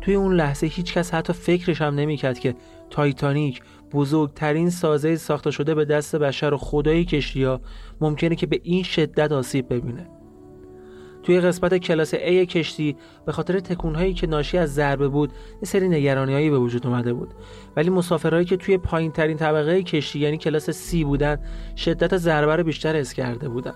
توی 0.00 0.14
اون 0.14 0.34
لحظه 0.34 0.66
هیچ 0.66 0.94
کس 0.94 1.14
حتی 1.14 1.32
فکرش 1.32 1.82
هم 1.82 1.94
نمی‌کرد 1.94 2.38
که 2.38 2.54
تایتانیک 2.90 3.62
بزرگترین 3.92 4.70
سازه 4.70 5.16
ساخته 5.16 5.50
شده 5.50 5.74
به 5.74 5.84
دست 5.84 6.16
بشر 6.16 6.54
و 6.54 6.56
خدای 6.56 7.04
کشتی 7.04 7.44
ها 7.44 7.60
ممکنه 8.00 8.34
که 8.36 8.46
به 8.46 8.60
این 8.62 8.82
شدت 8.82 9.32
آسیب 9.32 9.74
ببینه. 9.74 10.08
توی 11.22 11.40
قسمت 11.40 11.76
کلاس 11.76 12.14
A 12.14 12.46
کشتی 12.46 12.96
به 13.26 13.32
خاطر 13.32 13.60
تکونهایی 13.60 14.14
که 14.14 14.26
ناشی 14.26 14.58
از 14.58 14.74
ضربه 14.74 15.08
بود 15.08 15.32
یه 15.52 15.64
سری 15.64 15.88
نگرانیهایی 15.88 16.50
به 16.50 16.58
وجود 16.58 16.86
اومده 16.86 17.12
بود. 17.12 17.28
ولی 17.76 17.90
مسافرهایی 17.90 18.44
که 18.44 18.56
توی 18.56 18.78
پایین 18.78 19.12
ترین 19.12 19.36
طبقه 19.36 19.82
کشتی 19.82 20.18
یعنی 20.18 20.38
کلاس 20.38 20.90
C 20.90 21.04
بودن 21.04 21.38
شدت 21.76 22.16
ضربه 22.16 22.56
رو 22.56 22.64
بیشتر 22.64 22.96
حس 22.96 23.12
کرده 23.12 23.48
بودن. 23.48 23.74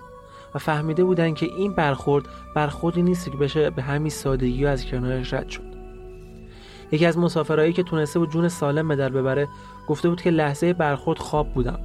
و 0.54 0.58
فهمیده 0.58 1.04
بودن 1.04 1.34
که 1.34 1.46
این 1.46 1.72
برخورد 1.72 2.24
برخوردی 2.54 3.02
نیست 3.02 3.30
که 3.30 3.36
بشه 3.36 3.70
به 3.70 3.82
همین 3.82 4.10
سادگی 4.10 4.66
از 4.66 4.86
کنارش 4.86 5.34
رد 5.34 5.48
شد. 5.48 5.74
یکی 6.92 7.06
از 7.06 7.18
مسافرهایی 7.18 7.72
که 7.72 7.82
تونسته 7.82 8.18
بود 8.18 8.30
جون 8.30 8.48
سالم 8.48 8.88
به 8.88 8.96
در 8.96 9.08
ببره 9.08 9.48
گفته 9.88 10.08
بود 10.08 10.22
که 10.22 10.30
لحظه 10.30 10.72
برخورد 10.72 11.18
خواب 11.18 11.52
بودم 11.52 11.78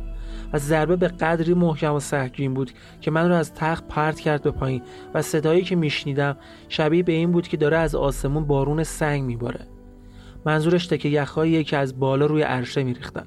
و 0.54 0.58
ضربه 0.58 0.96
به 0.96 1.08
قدری 1.08 1.54
محکم 1.54 1.94
و 1.94 2.00
سهگین 2.00 2.54
بود 2.54 2.72
که 3.02 3.12
من 3.12 3.30
رو 3.30 3.36
از 3.36 3.54
تخت 3.54 3.88
پرت 3.88 4.20
کرد 4.20 4.42
به 4.42 4.52
پایین 4.52 4.82
و 5.14 5.22
صدایی 5.22 5.62
که 5.62 5.76
میشنیدم 5.76 6.38
شبیه 6.70 7.04
به 7.04 7.12
این 7.12 7.32
بود 7.32 7.48
که 7.48 7.58
داره 7.58 7.78
از 7.78 7.96
آسمون 7.96 8.46
بارون 8.46 8.84
سنگ 8.84 9.24
میباره 9.24 9.68
منظورش 10.46 10.88
تکه 10.88 11.10
یخهایی 11.10 11.64
که 11.64 11.78
از 11.78 12.00
بالا 12.00 12.26
روی 12.26 12.42
عرشه 12.42 12.84
میریختن. 12.84 13.26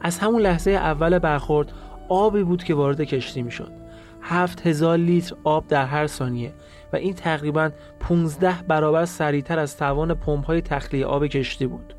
از 0.00 0.18
همون 0.18 0.42
لحظه 0.42 0.70
اول 0.70 1.18
برخورد 1.18 1.72
آبی 2.08 2.42
بود 2.42 2.64
که 2.64 2.74
وارد 2.74 3.00
کشتی 3.00 3.42
می‌شد. 3.42 3.83
هفت 4.26 4.66
هزار 4.66 4.96
لیتر 4.96 5.36
آب 5.44 5.66
در 5.68 5.86
هر 5.86 6.06
ثانیه 6.06 6.52
و 6.92 6.96
این 6.96 7.14
تقریبا 7.14 7.70
15 8.00 8.54
برابر 8.68 9.04
سریعتر 9.04 9.58
از 9.58 9.76
توان 9.76 10.14
پمپ 10.14 10.46
های 10.46 10.60
تخلیه 10.60 11.06
آب 11.06 11.26
کشتی 11.26 11.66
بود. 11.66 11.94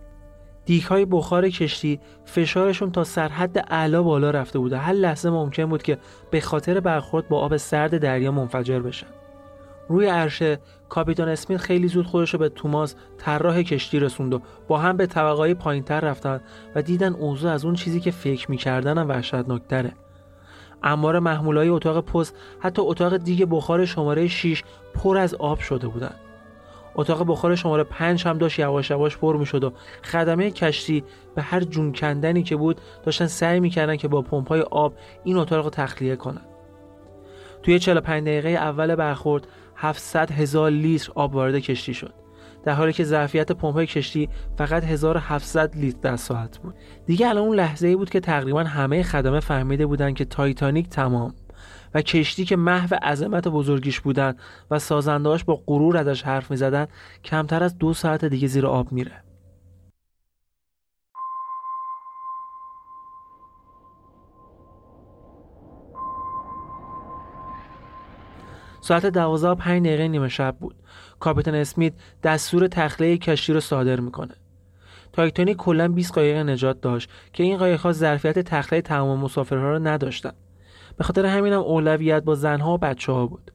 دیک 0.66 0.84
های 0.84 1.06
بخار 1.06 1.50
کشتی 1.50 2.00
فشارشون 2.26 2.92
تا 2.92 3.04
سرحد 3.04 3.66
اعلا 3.70 4.04
بالا 4.04 4.32
رفته 4.32 4.60
بود 4.60 4.74
و 4.74 4.78
هر 4.78 4.94
لحظه 4.94 5.30
ممکن 5.30 5.66
بود 5.66 5.84
که 5.84 5.98
به 6.32 6.42
خاطر 6.42 6.80
برخورد 6.80 7.28
با 7.28 7.40
آب 7.40 7.58
سرد 7.58 7.98
دریا 7.98 8.32
منفجر 8.32 8.80
بشن. 8.80 9.08
روی 9.90 10.08
عرشه 10.08 10.60
کاپیتان 10.90 11.30
اسمیت 11.30 11.60
خیلی 11.60 11.88
زود 11.88 12.06
خودش 12.06 12.34
رو 12.34 12.40
به 12.40 12.50
توماس 12.50 12.96
طراح 13.18 13.62
کشتی 13.62 14.00
رسوند 14.00 14.34
و 14.34 14.42
با 14.68 14.78
هم 14.78 14.98
به 14.98 15.06
طبقه 15.06 15.54
پایینتر 15.54 16.00
رفتن 16.00 16.42
و 16.76 16.82
دیدن 16.82 17.14
اوضاع 17.14 17.54
از 17.54 17.66
اون 17.66 17.74
چیزی 17.74 18.00
که 18.00 18.12
فکر 18.12 18.52
می‌کردن 18.52 18.98
هم 18.98 19.10
وحشتناکتره. 19.10 19.94
انبار 20.86 21.20
محمولای 21.20 21.70
اتاق 21.70 22.06
پست 22.06 22.36
حتی 22.60 22.82
اتاق 22.82 23.18
دیگه 23.18 23.46
بخار 23.46 23.86
شماره 23.86 24.28
6 24.28 24.64
پر 24.94 25.18
از 25.18 25.34
آب 25.34 25.60
شده 25.60 25.88
بودن 25.88 26.16
اتاق 26.96 27.28
بخار 27.28 27.56
شماره 27.56 27.84
5 27.84 28.28
هم 28.28 28.38
داشت 28.38 28.60
یواش 28.60 28.90
یواش 28.90 29.18
پر 29.18 29.38
می‌شد 29.38 29.64
و 29.64 29.72
خدمه 30.04 30.52
کشتی 30.52 31.04
به 31.36 31.42
هر 31.42 31.60
جون 31.60 31.94
کندنی 31.94 32.44
که 32.44 32.56
بود 32.56 32.82
داشتن 33.04 33.28
سعی 33.28 33.60
می‌کردن 33.60 33.96
که 33.96 34.08
با 34.08 34.22
پمپای 34.22 34.62
آب 34.62 34.94
این 35.24 35.38
اتاق 35.38 35.64
رو 35.64 35.70
تخلیه 35.70 36.16
کنن. 36.16 36.46
توی 37.64 37.80
45 37.80 38.24
دقیقه 38.24 38.50
اول 38.50 38.96
برخورد 38.96 39.48
700 39.76 40.32
هزار 40.32 40.72
لیتر 40.72 41.12
آب 41.16 41.36
وارد 41.36 41.56
کشتی 41.56 41.94
شد. 41.94 42.25
در 42.66 42.74
حالی 42.74 42.94
که 42.94 43.04
ظرفیت 43.04 43.52
پمپ‌های 43.52 43.88
کشتی 43.88 44.30
فقط 44.58 44.84
1700 44.84 45.76
لیتر 45.76 46.00
در 46.02 46.16
ساعت 46.16 46.58
بود. 46.58 46.76
دیگه 47.06 47.28
الان 47.28 47.44
اون 47.44 47.56
لحظه 47.56 47.96
بود 47.96 48.10
که 48.10 48.20
تقریبا 48.20 48.64
همه 48.64 49.04
خدمه 49.04 49.40
فهمیده 49.40 49.86
بودن 49.86 50.14
که 50.14 50.26
تایتانیک 50.26 50.90
تمام 50.90 51.34
و 51.94 52.02
کشتی 52.02 52.46
که 52.46 52.56
محو 52.56 52.96
عظمت 53.02 53.48
بزرگیش 53.48 54.00
بودن 54.00 54.36
و 54.72 54.80
سازندهاش 54.80 55.44
با 55.44 55.62
غرور 55.68 55.98
ازش 55.98 56.24
حرف 56.24 56.52
می‌زدن 56.52 56.88
کمتر 57.24 57.64
از 57.64 57.78
دو 57.78 57.94
ساعت 57.94 58.26
دیگه 58.26 58.48
زیر 58.48 58.68
آب 58.68 58.92
میره. 58.92 59.24
ساعت 68.82 69.06
دوازده 69.06 69.50
و 69.50 69.56
پنج 69.56 69.86
دقیقه 69.86 70.08
نیمه 70.08 70.30
شب 70.30 70.58
بود. 70.60 70.76
کاپیتان 71.26 71.56
اسمیت 71.56 71.94
دستور 72.24 72.68
تخلیه 72.68 73.18
کشتی 73.18 73.54
رو 73.54 73.60
صادر 73.60 74.00
می‌کنه. 74.00 74.34
تایتانیک 75.14 75.58
کلا 75.58 75.88
20 75.88 76.14
قایق 76.14 76.38
نجات 76.38 76.82
داشت 76.82 77.10
که 77.34 77.44
این 77.44 77.58
قایق‌ها 77.58 77.92
ظرفیت 77.92 78.40
تخلیه 78.40 78.82
تمام 78.82 79.20
مسافرها 79.20 79.72
را 79.72 79.80
نداشتند 79.80 80.36
به 80.98 81.04
خاطر 81.04 81.26
همینم 81.26 81.60
اولویت 81.60 82.24
با 82.24 82.36
زنها 82.36 82.74
و 82.74 82.78
بچه 82.78 83.12
ها 83.12 83.28
بود. 83.28 83.52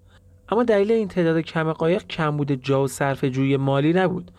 اما 0.48 0.62
دلیل 0.62 0.92
این 0.92 1.08
تعداد 1.08 1.40
کم 1.40 1.72
قایق 1.72 2.06
کمبود 2.06 2.56
جا 2.56 2.82
و 2.82 2.88
صرفه 2.88 3.24
جویی 3.24 3.56
مالی 3.56 3.92
نبود. 3.92 4.30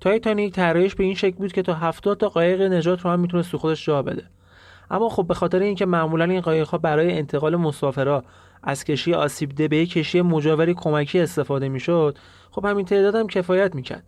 تایتانیک 0.00 0.54
طراحیش 0.54 0.94
به 0.94 1.04
این 1.04 1.14
شکل 1.14 1.36
بود 1.36 1.52
که 1.52 1.62
تا 1.62 1.74
70 1.74 2.18
تا 2.18 2.28
قایق 2.28 2.62
نجات 2.62 3.00
رو 3.00 3.10
هم 3.10 3.20
می‌تونست 3.20 3.50
تو 3.50 3.58
خودش 3.58 3.86
جا 3.86 4.02
بده. 4.02 4.24
اما 4.90 5.08
خب 5.08 5.26
به 5.26 5.34
خاطر 5.34 5.58
اینکه 5.58 5.86
معمولا 5.86 6.24
این 6.24 6.40
قایق‌ها 6.40 6.78
برای 6.78 7.18
انتقال 7.18 7.56
مسافرها 7.56 8.24
از 8.62 8.84
کشتی 8.84 9.14
آسیب 9.14 9.41
دیده 9.41 9.68
به 9.68 9.76
یک 9.76 9.92
کشتی 9.92 10.22
مجاوری 10.22 10.74
کمکی 10.74 11.20
استفاده 11.20 11.68
می‌شد 11.68 12.18
خب 12.50 12.64
همین 12.64 12.86
تعداد 12.86 13.14
هم 13.14 13.26
کفایت 13.26 13.74
می‌کرد. 13.74 14.02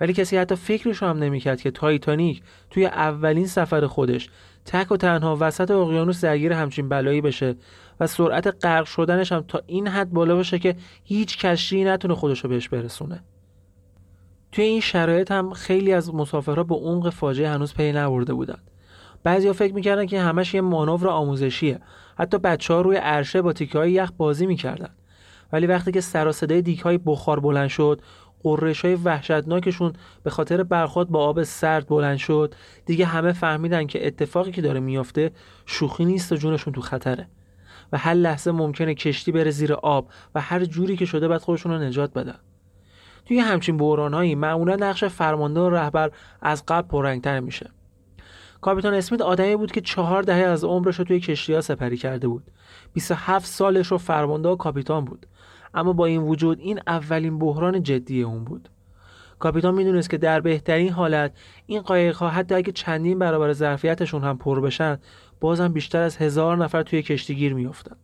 ولی 0.00 0.12
کسی 0.12 0.36
حتی 0.36 0.54
فکرش 0.54 1.02
هم 1.02 1.18
نمی‌کرد 1.18 1.60
که 1.60 1.70
تایتانیک 1.70 2.42
توی 2.70 2.86
اولین 2.86 3.46
سفر 3.46 3.86
خودش 3.86 4.28
تک 4.64 4.92
و 4.92 4.96
تنها 4.96 5.36
وسط 5.40 5.70
اقیانوس 5.70 6.20
درگیر 6.20 6.52
همچین 6.52 6.88
بلایی 6.88 7.20
بشه 7.20 7.54
و 8.00 8.06
سرعت 8.06 8.64
غرق 8.64 8.84
شدنش 8.84 9.32
هم 9.32 9.44
تا 9.48 9.60
این 9.66 9.88
حد 9.88 10.10
بالا 10.10 10.34
باشه 10.34 10.58
که 10.58 10.76
هیچ 11.04 11.38
کشتی 11.38 11.84
نتونه 11.84 12.14
خودش 12.14 12.40
رو 12.40 12.50
بهش 12.50 12.68
برسونه. 12.68 13.24
توی 14.52 14.64
این 14.64 14.80
شرایط 14.80 15.32
هم 15.32 15.52
خیلی 15.52 15.92
از 15.92 16.14
مسافرها 16.14 16.62
به 16.62 16.74
عمق 16.74 17.10
فاجعه 17.10 17.48
هنوز 17.48 17.74
پی 17.74 17.92
نبرده 17.92 18.34
بودند 18.34 18.70
بعضیا 19.22 19.52
فکر 19.52 19.74
می‌کردن 19.74 20.06
که 20.06 20.20
همش 20.20 20.54
یه 20.54 20.60
مانور 20.60 21.08
آموزشیه. 21.08 21.80
حتی 22.18 22.38
بچه 22.38 22.74
ها 22.74 22.80
روی 22.80 22.96
عرشه 22.96 23.42
با 23.42 23.52
تیکه 23.52 23.78
های 23.78 23.92
یخ 23.92 24.10
بازی 24.16 24.46
می‌کردن. 24.46 24.90
ولی 25.54 25.66
وقتی 25.66 25.92
که 25.92 26.00
سر 26.00 26.32
صدای 26.32 26.62
دیک 26.62 26.80
های 26.80 26.98
بخار 26.98 27.40
بلند 27.40 27.68
شد 27.68 28.00
قررش 28.42 28.84
های 28.84 28.94
وحشتناکشون 28.94 29.92
به 30.22 30.30
خاطر 30.30 30.62
برخورد 30.62 31.08
با 31.08 31.24
آب 31.24 31.42
سرد 31.42 31.86
بلند 31.86 32.16
شد 32.16 32.54
دیگه 32.86 33.06
همه 33.06 33.32
فهمیدن 33.32 33.86
که 33.86 34.06
اتفاقی 34.06 34.52
که 34.52 34.62
داره 34.62 34.80
میافته 34.80 35.30
شوخی 35.66 36.04
نیست 36.04 36.32
و 36.32 36.36
جونشون 36.36 36.72
تو 36.72 36.80
خطره. 36.80 37.28
و 37.92 37.98
هر 37.98 38.14
لحظه 38.14 38.52
ممکنه 38.52 38.94
کشتی 38.94 39.32
بره 39.32 39.50
زیر 39.50 39.72
آب 39.72 40.08
و 40.34 40.40
هر 40.40 40.64
جوری 40.64 40.96
که 40.96 41.04
شده 41.04 41.28
باید 41.28 41.40
خودشون 41.40 41.72
رو 41.72 41.78
نجات 41.78 42.12
بدن. 42.12 42.38
توی 43.26 43.38
همچین 43.38 43.76
بحرانهایی 43.76 44.34
معمولا 44.34 44.76
نقش 44.76 45.04
فرمانده 45.04 45.60
و 45.60 45.70
رهبر 45.70 46.10
از 46.42 46.66
قبل 46.68 46.88
پررنگتر 46.88 47.40
میشه. 47.40 47.70
کاپیتان 48.60 48.94
اسمیت 48.94 49.20
آدمی 49.20 49.56
بود 49.56 49.72
که 49.72 49.80
چهار 49.80 50.22
دهه 50.22 50.36
از 50.36 50.64
عمرش 50.64 50.98
رو 50.98 51.04
توی 51.04 51.20
کشتی 51.20 51.54
ها 51.54 51.60
سپری 51.60 51.96
کرده 51.96 52.28
بود. 52.28 52.50
27 52.92 53.46
سالش 53.46 53.86
رو 53.86 53.98
فرمانده 53.98 54.48
و 54.48 54.56
کاپیتان 54.56 55.04
بود. 55.04 55.26
اما 55.74 55.92
با 55.92 56.06
این 56.06 56.22
وجود 56.22 56.58
این 56.60 56.80
اولین 56.86 57.38
بحران 57.38 57.82
جدی 57.82 58.22
اون 58.22 58.44
بود. 58.44 58.68
کاپیتان 59.38 59.74
می‌دونست 59.74 60.10
که 60.10 60.18
در 60.18 60.40
بهترین 60.40 60.92
حالت 60.92 61.32
این 61.66 61.80
قایق 61.80 62.16
ها 62.16 62.28
حتی 62.28 62.54
اگه 62.54 62.72
چندین 62.72 63.18
برابر 63.18 63.52
ظرفیتشون 63.52 64.22
هم 64.22 64.38
پر 64.38 64.60
بشن 64.60 64.98
بازم 65.40 65.72
بیشتر 65.72 66.00
از 66.00 66.16
هزار 66.16 66.56
نفر 66.56 66.82
توی 66.82 67.02
کشتیگیر 67.02 67.54
میافتند 67.54 67.96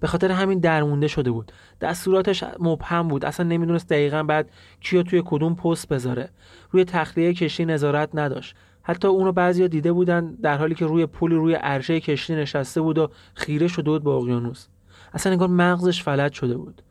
به 0.00 0.06
خاطر 0.06 0.30
همین 0.30 0.58
درمونده 0.58 1.08
شده 1.08 1.30
بود. 1.30 1.52
دستوراتش 1.80 2.44
مبهم 2.60 3.08
بود. 3.08 3.24
اصلا 3.24 3.46
نمی‌دونست 3.46 3.88
دقیقا 3.88 4.22
بعد 4.22 4.50
کیو 4.80 5.02
توی 5.02 5.22
کدوم 5.26 5.54
پست 5.54 5.88
بذاره. 5.88 6.30
روی 6.70 6.84
تخلیه 6.84 7.34
کشتی 7.34 7.64
نظارت 7.64 8.08
نداشت. 8.14 8.54
حتی 8.82 9.08
اونو 9.08 9.32
بعضیا 9.32 9.66
دیده 9.66 9.92
بودن 9.92 10.34
در 10.34 10.56
حالی 10.56 10.74
که 10.74 10.86
روی 10.86 11.06
پول 11.06 11.32
روی 11.32 11.54
عرشه 11.54 12.00
کشتی 12.00 12.34
نشسته 12.34 12.80
بود 12.80 12.98
و 12.98 13.10
خیره 13.34 13.68
شده 13.68 13.90
بود 13.90 14.04
به 14.04 14.10
اقیانوس. 14.10 14.66
اصلا 15.14 15.32
انگار 15.32 15.48
مغزش 15.48 16.02
فلج 16.02 16.32
شده 16.32 16.56
بود. 16.56 16.82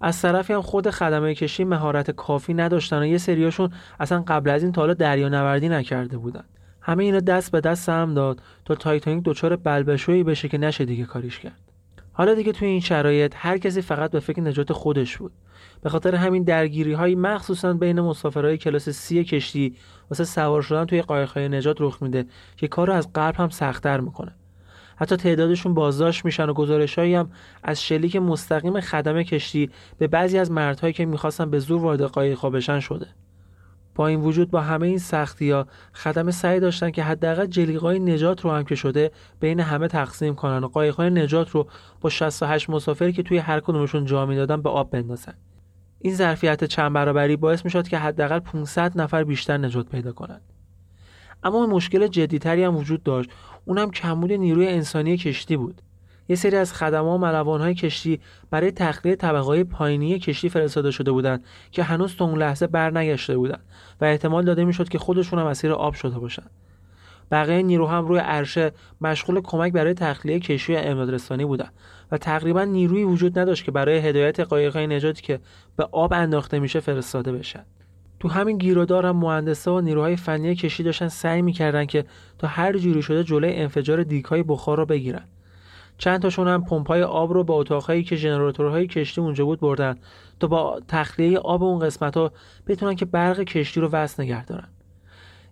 از 0.00 0.22
طرفی 0.22 0.52
هم 0.52 0.62
خود 0.62 0.90
خدمه 0.90 1.34
کشتی 1.34 1.64
مهارت 1.64 2.10
کافی 2.10 2.54
نداشتن 2.54 2.98
و 2.98 3.06
یه 3.06 3.18
سریاشون 3.18 3.70
اصلا 4.00 4.24
قبل 4.28 4.50
از 4.50 4.62
این 4.62 4.72
تا 4.72 4.80
حالا 4.80 4.94
دریا 4.94 5.28
نوردی 5.28 5.68
نکرده 5.68 6.18
بودن. 6.18 6.44
همه 6.80 7.04
اینا 7.04 7.20
دست 7.20 7.52
به 7.52 7.60
دست 7.60 7.88
هم 7.88 8.14
داد 8.14 8.42
تا 8.64 8.74
تایتانیک 8.74 9.24
دچار 9.24 9.56
بلبشویی 9.56 10.22
بشه 10.22 10.48
که 10.48 10.58
نشه 10.58 10.84
دیگه 10.84 11.04
کاریش 11.04 11.38
کرد. 11.38 11.60
حالا 12.12 12.34
دیگه 12.34 12.52
توی 12.52 12.68
این 12.68 12.80
شرایط 12.80 13.34
هر 13.36 13.58
کسی 13.58 13.82
فقط 13.82 14.10
به 14.10 14.20
فکر 14.20 14.40
نجات 14.40 14.72
خودش 14.72 15.16
بود. 15.16 15.32
به 15.82 15.90
خاطر 15.90 16.14
همین 16.14 16.42
درگیری 16.42 16.92
های 16.92 17.14
مخصوصا 17.14 17.72
بین 17.72 18.00
مسافرهای 18.00 18.58
کلاس 18.58 18.88
سی 18.88 19.24
کشتی 19.24 19.76
واسه 20.10 20.24
سوار 20.24 20.62
شدن 20.62 20.84
توی 20.84 21.02
قایق‌های 21.02 21.48
نجات 21.48 21.76
رخ 21.80 22.02
میده 22.02 22.26
که 22.56 22.68
کار 22.68 22.86
رو 22.86 22.92
از 22.92 23.12
قلب 23.12 23.34
هم 23.34 23.48
سختتر 23.48 24.00
می‌کنه. 24.00 24.34
حتی 24.96 25.16
تعدادشون 25.16 25.74
بازداشت 25.74 26.24
میشن 26.24 26.48
و 26.48 26.52
گزارشهایی 26.52 27.14
هم 27.14 27.30
از 27.62 27.82
شلیک 27.82 28.16
مستقیم 28.16 28.80
خدمه 28.80 29.24
کشتی 29.24 29.70
به 29.98 30.06
بعضی 30.06 30.38
از 30.38 30.50
مردهایی 30.50 30.92
که 30.92 31.06
می‌خواستن 31.06 31.50
به 31.50 31.58
زور 31.58 31.82
وارد 31.82 32.02
قایق‌ها 32.02 32.50
بشن 32.50 32.80
شده. 32.80 33.06
با 33.94 34.06
این 34.06 34.20
وجود 34.20 34.50
با 34.50 34.60
همه 34.60 34.86
این 34.86 34.98
سختی 34.98 35.50
ها 35.50 35.66
خدمه 35.92 36.30
سعی 36.30 36.60
داشتن 36.60 36.90
که 36.90 37.02
حداقل 37.02 37.46
جلیقای 37.46 37.98
نجات 37.98 38.40
رو 38.40 38.50
هم 38.50 38.64
که 38.64 38.74
شده 38.74 39.10
بین 39.40 39.60
همه 39.60 39.88
تقسیم 39.88 40.34
کنن 40.34 40.64
و 40.64 40.68
قایق‌های 40.68 41.10
نجات 41.10 41.50
رو 41.50 41.66
با 42.00 42.10
68 42.10 42.70
مسافری 42.70 43.12
که 43.12 43.22
توی 43.22 43.38
هر 43.38 43.60
کدومشون 43.60 44.04
جا 44.04 44.26
می‌دادن 44.26 44.62
به 44.62 44.70
آب 44.70 44.90
بندازن. 44.90 45.34
این 45.98 46.14
ظرفیت 46.14 46.64
چند 46.64 46.92
برابری 46.92 47.36
باعث 47.36 47.64
می‌شد 47.64 47.88
که 47.88 47.98
حداقل 47.98 48.38
500 48.38 49.00
نفر 49.00 49.24
بیشتر 49.24 49.58
نجات 49.58 49.88
پیدا 49.88 50.12
کنند. 50.12 50.55
اما 51.46 51.66
مشکل 51.66 52.06
جدیتری 52.06 52.64
هم 52.64 52.76
وجود 52.76 53.02
داشت. 53.02 53.30
اونم 53.64 53.90
کمبود 53.90 54.32
نیروی 54.32 54.68
انسانی 54.68 55.16
کشتی 55.16 55.56
بود. 55.56 55.82
یه 56.28 56.36
سری 56.36 56.56
از 56.56 56.72
خدمه 56.72 57.08
و 57.08 57.58
های 57.58 57.74
کشتی 57.74 58.20
برای 58.50 58.70
تخلیه 58.70 59.16
طبقه 59.16 59.64
پایینی 59.64 60.18
کشتی 60.18 60.48
فرستاده 60.48 60.90
شده 60.90 61.12
بودند 61.12 61.44
که 61.70 61.82
هنوز 61.82 62.16
تا 62.16 62.24
اون 62.24 62.38
لحظه 62.38 62.66
برنگشته 62.66 63.36
بودند 63.36 63.64
و 64.00 64.04
احتمال 64.04 64.44
داده 64.44 64.64
می‌شد 64.64 64.88
که 64.88 64.98
خودشون 64.98 65.38
هم 65.38 65.46
اسیر 65.46 65.72
آب 65.72 65.94
شده 65.94 66.18
باشند. 66.18 66.50
بقیه 67.30 67.62
نیرو 67.62 67.86
هم 67.86 68.06
روی 68.06 68.18
عرشه 68.18 68.72
مشغول 69.00 69.40
کمک 69.40 69.72
برای 69.72 69.94
تخلیه 69.94 70.40
کشتی 70.40 70.76
امدادرسانی 70.76 71.44
بودند 71.44 71.72
و 72.12 72.18
تقریبا 72.18 72.64
نیروی 72.64 73.04
وجود 73.04 73.38
نداشت 73.38 73.64
که 73.64 73.70
برای 73.70 73.98
هدایت 73.98 74.40
قایق‌های 74.40 74.86
نجاتی 74.86 75.22
که 75.22 75.40
به 75.76 75.88
آب 75.92 76.12
انداخته 76.12 76.58
میشه 76.58 76.80
فرستاده 76.80 77.32
بشن. 77.32 77.64
تو 78.20 78.28
همین 78.28 78.58
گیرودار 78.58 79.06
هم 79.06 79.16
مهندسا 79.16 79.74
و 79.74 79.80
نیروهای 79.80 80.16
فنی 80.16 80.54
کشتی 80.54 80.82
داشتن 80.82 81.08
سعی 81.08 81.42
می‌کردن 81.42 81.84
که 81.84 82.04
تا 82.38 82.48
هر 82.48 82.78
جوری 82.78 83.02
شده 83.02 83.24
جلوی 83.24 83.54
انفجار 83.54 84.02
دیگهای 84.02 84.42
بخار 84.42 84.76
رو 84.76 84.86
بگیرن. 84.86 85.24
چند 85.98 86.22
تاشون 86.22 86.48
هم 86.48 86.64
پمپای 86.64 87.02
آب 87.02 87.32
رو 87.32 87.44
به 87.44 87.52
اتاقهایی 87.52 88.04
که 88.04 88.16
ژنراتورهای 88.16 88.86
کشتی 88.86 89.20
اونجا 89.20 89.44
بود 89.44 89.60
بردن 89.60 89.96
تا 90.40 90.46
با 90.46 90.80
تخلیه 90.88 91.38
آب 91.38 91.62
اون 91.62 91.78
قسمت 91.78 92.16
ها 92.16 92.32
بتونن 92.66 92.94
که 92.94 93.04
برق 93.04 93.40
کشتی 93.40 93.80
رو 93.80 93.88
وصل 93.88 94.22
نگه 94.22 94.44
دارن. 94.44 94.68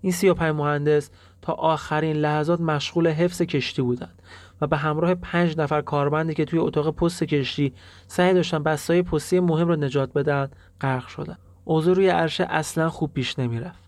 این 0.00 0.12
35 0.12 0.55
مهندس 0.55 1.11
تا 1.42 1.53
آخرین 1.53 2.16
لحظات 2.16 2.61
مشغول 2.61 3.09
حفظ 3.09 3.42
کشتی 3.42 3.83
بودند 3.83 4.22
و 4.61 4.66
به 4.66 4.77
همراه 4.77 5.14
پنج 5.14 5.59
نفر 5.59 5.81
کارمندی 5.81 6.35
که 6.35 6.44
توی 6.44 6.59
اتاق 6.59 6.94
پست 6.94 7.24
کشتی 7.24 7.72
سعی 8.07 8.35
داشتن 8.35 8.62
بستای 8.62 9.03
پستی 9.03 9.40
مهم 9.40 9.68
رو 9.68 9.77
نجات 9.77 10.12
بدن 10.12 10.48
غرق 10.81 11.07
شدن. 11.07 11.37
اوضاع 11.64 11.94
روی 11.94 12.09
عرشه 12.09 12.46
اصلا 12.50 12.88
خوب 12.90 13.12
پیش 13.14 13.38
نمی‌رفت. 13.38 13.85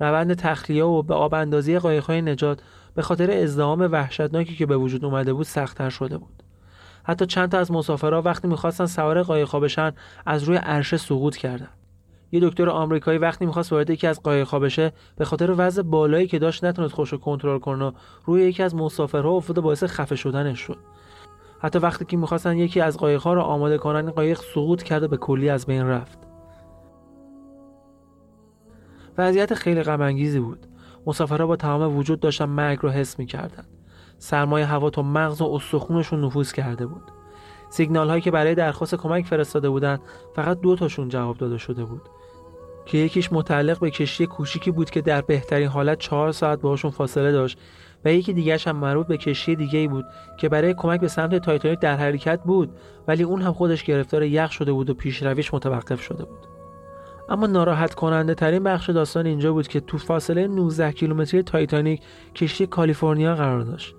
روند 0.00 0.34
تخلیه 0.34 0.84
و 0.84 1.02
به 1.02 1.14
آب 1.14 1.34
اندازی 1.34 1.78
قایق‌های 1.78 2.22
نجات 2.22 2.62
به 2.94 3.02
خاطر 3.02 3.30
ازدهام 3.30 3.80
وحشتناکی 3.80 4.56
که 4.56 4.66
به 4.66 4.76
وجود 4.76 5.04
اومده 5.04 5.32
بود 5.32 5.46
سختتر 5.46 5.90
شده 5.90 6.18
بود. 6.18 6.42
حتی 7.04 7.26
چند 7.26 7.48
تا 7.48 7.58
از 7.58 7.72
مسافرها 7.72 8.22
وقتی 8.22 8.48
می‌خواستن 8.48 8.86
سوار 8.86 9.22
قایق‌ها 9.22 9.60
بشن 9.60 9.92
از 10.26 10.42
روی 10.42 10.56
عرشه 10.56 10.96
سقوط 10.96 11.36
کردن. 11.36 11.68
یه 12.32 12.40
دکتر 12.40 12.68
آمریکایی 12.68 13.18
وقتی 13.18 13.46
می‌خواست 13.46 13.72
وارد 13.72 13.90
یکی 13.90 14.06
از 14.06 14.22
قایق‌ها 14.22 14.58
بشه 14.58 14.92
به 15.16 15.24
خاطر 15.24 15.54
وضع 15.56 15.82
بالایی 15.82 16.26
که 16.26 16.38
داشت 16.38 16.64
نتونست 16.64 16.94
خوش 16.94 17.14
کنترل 17.14 17.58
کنه 17.58 17.92
روی 18.24 18.42
یکی 18.42 18.62
از 18.62 18.74
مسافرها 18.74 19.30
افتاد 19.30 19.60
باعث 19.60 19.84
خفه 19.84 20.16
شدنش 20.16 20.60
شد. 20.60 20.78
حتی 21.60 21.78
وقتی 21.78 22.04
که 22.04 22.16
می‌خواستن 22.16 22.56
یکی 22.56 22.80
از 22.80 22.96
قایق‌ها 22.96 23.34
رو 23.34 23.40
آماده 23.40 23.78
کنن 23.78 24.10
قایق 24.10 24.40
سقوط 24.40 24.82
کرده 24.82 25.08
به 25.08 25.16
کلی 25.16 25.48
از 25.48 25.66
بین 25.66 25.86
رفت. 25.86 26.27
وضعیت 29.18 29.54
خیلی 29.54 29.82
غم 29.82 30.40
بود. 30.40 30.66
مسافرها 31.06 31.46
با 31.46 31.56
تمام 31.56 31.96
وجود 31.96 32.20
داشتن 32.20 32.44
مرگ 32.44 32.78
رو 32.82 32.90
حس 32.90 33.18
می‌کردن. 33.18 33.64
سرمایه 34.18 34.66
هوا 34.66 34.90
تا 34.90 35.02
مغز 35.02 35.40
و 35.40 35.44
استخونشون 35.44 36.24
نفوذ 36.24 36.52
کرده 36.52 36.86
بود. 36.86 37.02
سیگنال 37.70 38.08
هایی 38.08 38.22
که 38.22 38.30
برای 38.30 38.54
درخواست 38.54 38.94
کمک 38.94 39.26
فرستاده 39.26 39.68
بودند 39.68 40.00
فقط 40.36 40.60
دو 40.60 40.76
تاشون 40.76 41.08
جواب 41.08 41.38
داده 41.38 41.58
شده 41.58 41.84
بود. 41.84 42.02
که 42.86 42.98
یکیش 42.98 43.32
متعلق 43.32 43.80
به 43.80 43.90
کشتی 43.90 44.26
کوچیکی 44.26 44.70
بود 44.70 44.90
که 44.90 45.00
در 45.00 45.20
بهترین 45.20 45.68
حالت 45.68 45.98
چهار 45.98 46.32
ساعت 46.32 46.60
باهاشون 46.60 46.90
فاصله 46.90 47.32
داشت 47.32 47.58
و 48.04 48.12
یکی 48.12 48.32
دیگرش 48.32 48.68
هم 48.68 48.76
مربوط 48.76 49.06
به 49.06 49.16
کشتی 49.16 49.56
دیگه 49.56 49.88
بود 49.88 50.04
که 50.38 50.48
برای 50.48 50.74
کمک 50.74 51.00
به 51.00 51.08
سمت 51.08 51.34
تایتانیک 51.34 51.80
در 51.80 51.96
حرکت 51.96 52.42
بود 52.42 52.70
ولی 53.08 53.22
اون 53.22 53.42
هم 53.42 53.52
خودش 53.52 53.84
گرفتار 53.84 54.22
یخ 54.22 54.52
شده 54.52 54.72
بود 54.72 54.90
و 54.90 54.94
پیشرویش 54.94 55.54
متوقف 55.54 56.00
شده 56.02 56.24
بود. 56.24 56.57
اما 57.28 57.46
ناراحت 57.46 57.94
کننده 57.94 58.34
ترین 58.34 58.62
بخش 58.62 58.90
داستان 58.90 59.26
اینجا 59.26 59.52
بود 59.52 59.68
که 59.68 59.80
تو 59.80 59.98
فاصله 59.98 60.46
19 60.46 60.92
کیلومتری 60.92 61.42
تایتانیک 61.42 62.00
کشتی 62.34 62.66
کالیفرنیا 62.66 63.34
قرار 63.34 63.60
داشت 63.60 63.94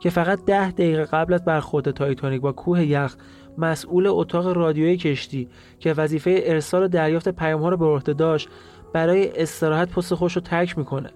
که 0.00 0.10
فقط 0.10 0.44
ده 0.44 0.70
دقیقه 0.70 1.04
قبل 1.04 1.34
از 1.34 1.44
برخورد 1.44 1.90
تایتانیک 1.90 2.40
با 2.40 2.52
کوه 2.52 2.86
یخ 2.86 3.16
مسئول 3.58 4.06
اتاق 4.06 4.46
رادیوی 4.46 4.96
کشتی 4.96 5.48
که 5.78 5.92
وظیفه 5.92 6.40
ارسال 6.44 6.82
و 6.82 6.88
دریافت 6.88 7.28
پیام 7.28 7.62
ها 7.62 7.68
رو 7.68 7.76
به 7.76 7.86
عهده 7.86 8.12
داشت 8.12 8.48
برای 8.92 9.42
استراحت 9.42 9.90
پست 9.90 10.14
خودش 10.14 10.32
رو 10.36 10.42
ترک 10.42 10.78
می‌کنه. 10.78 11.10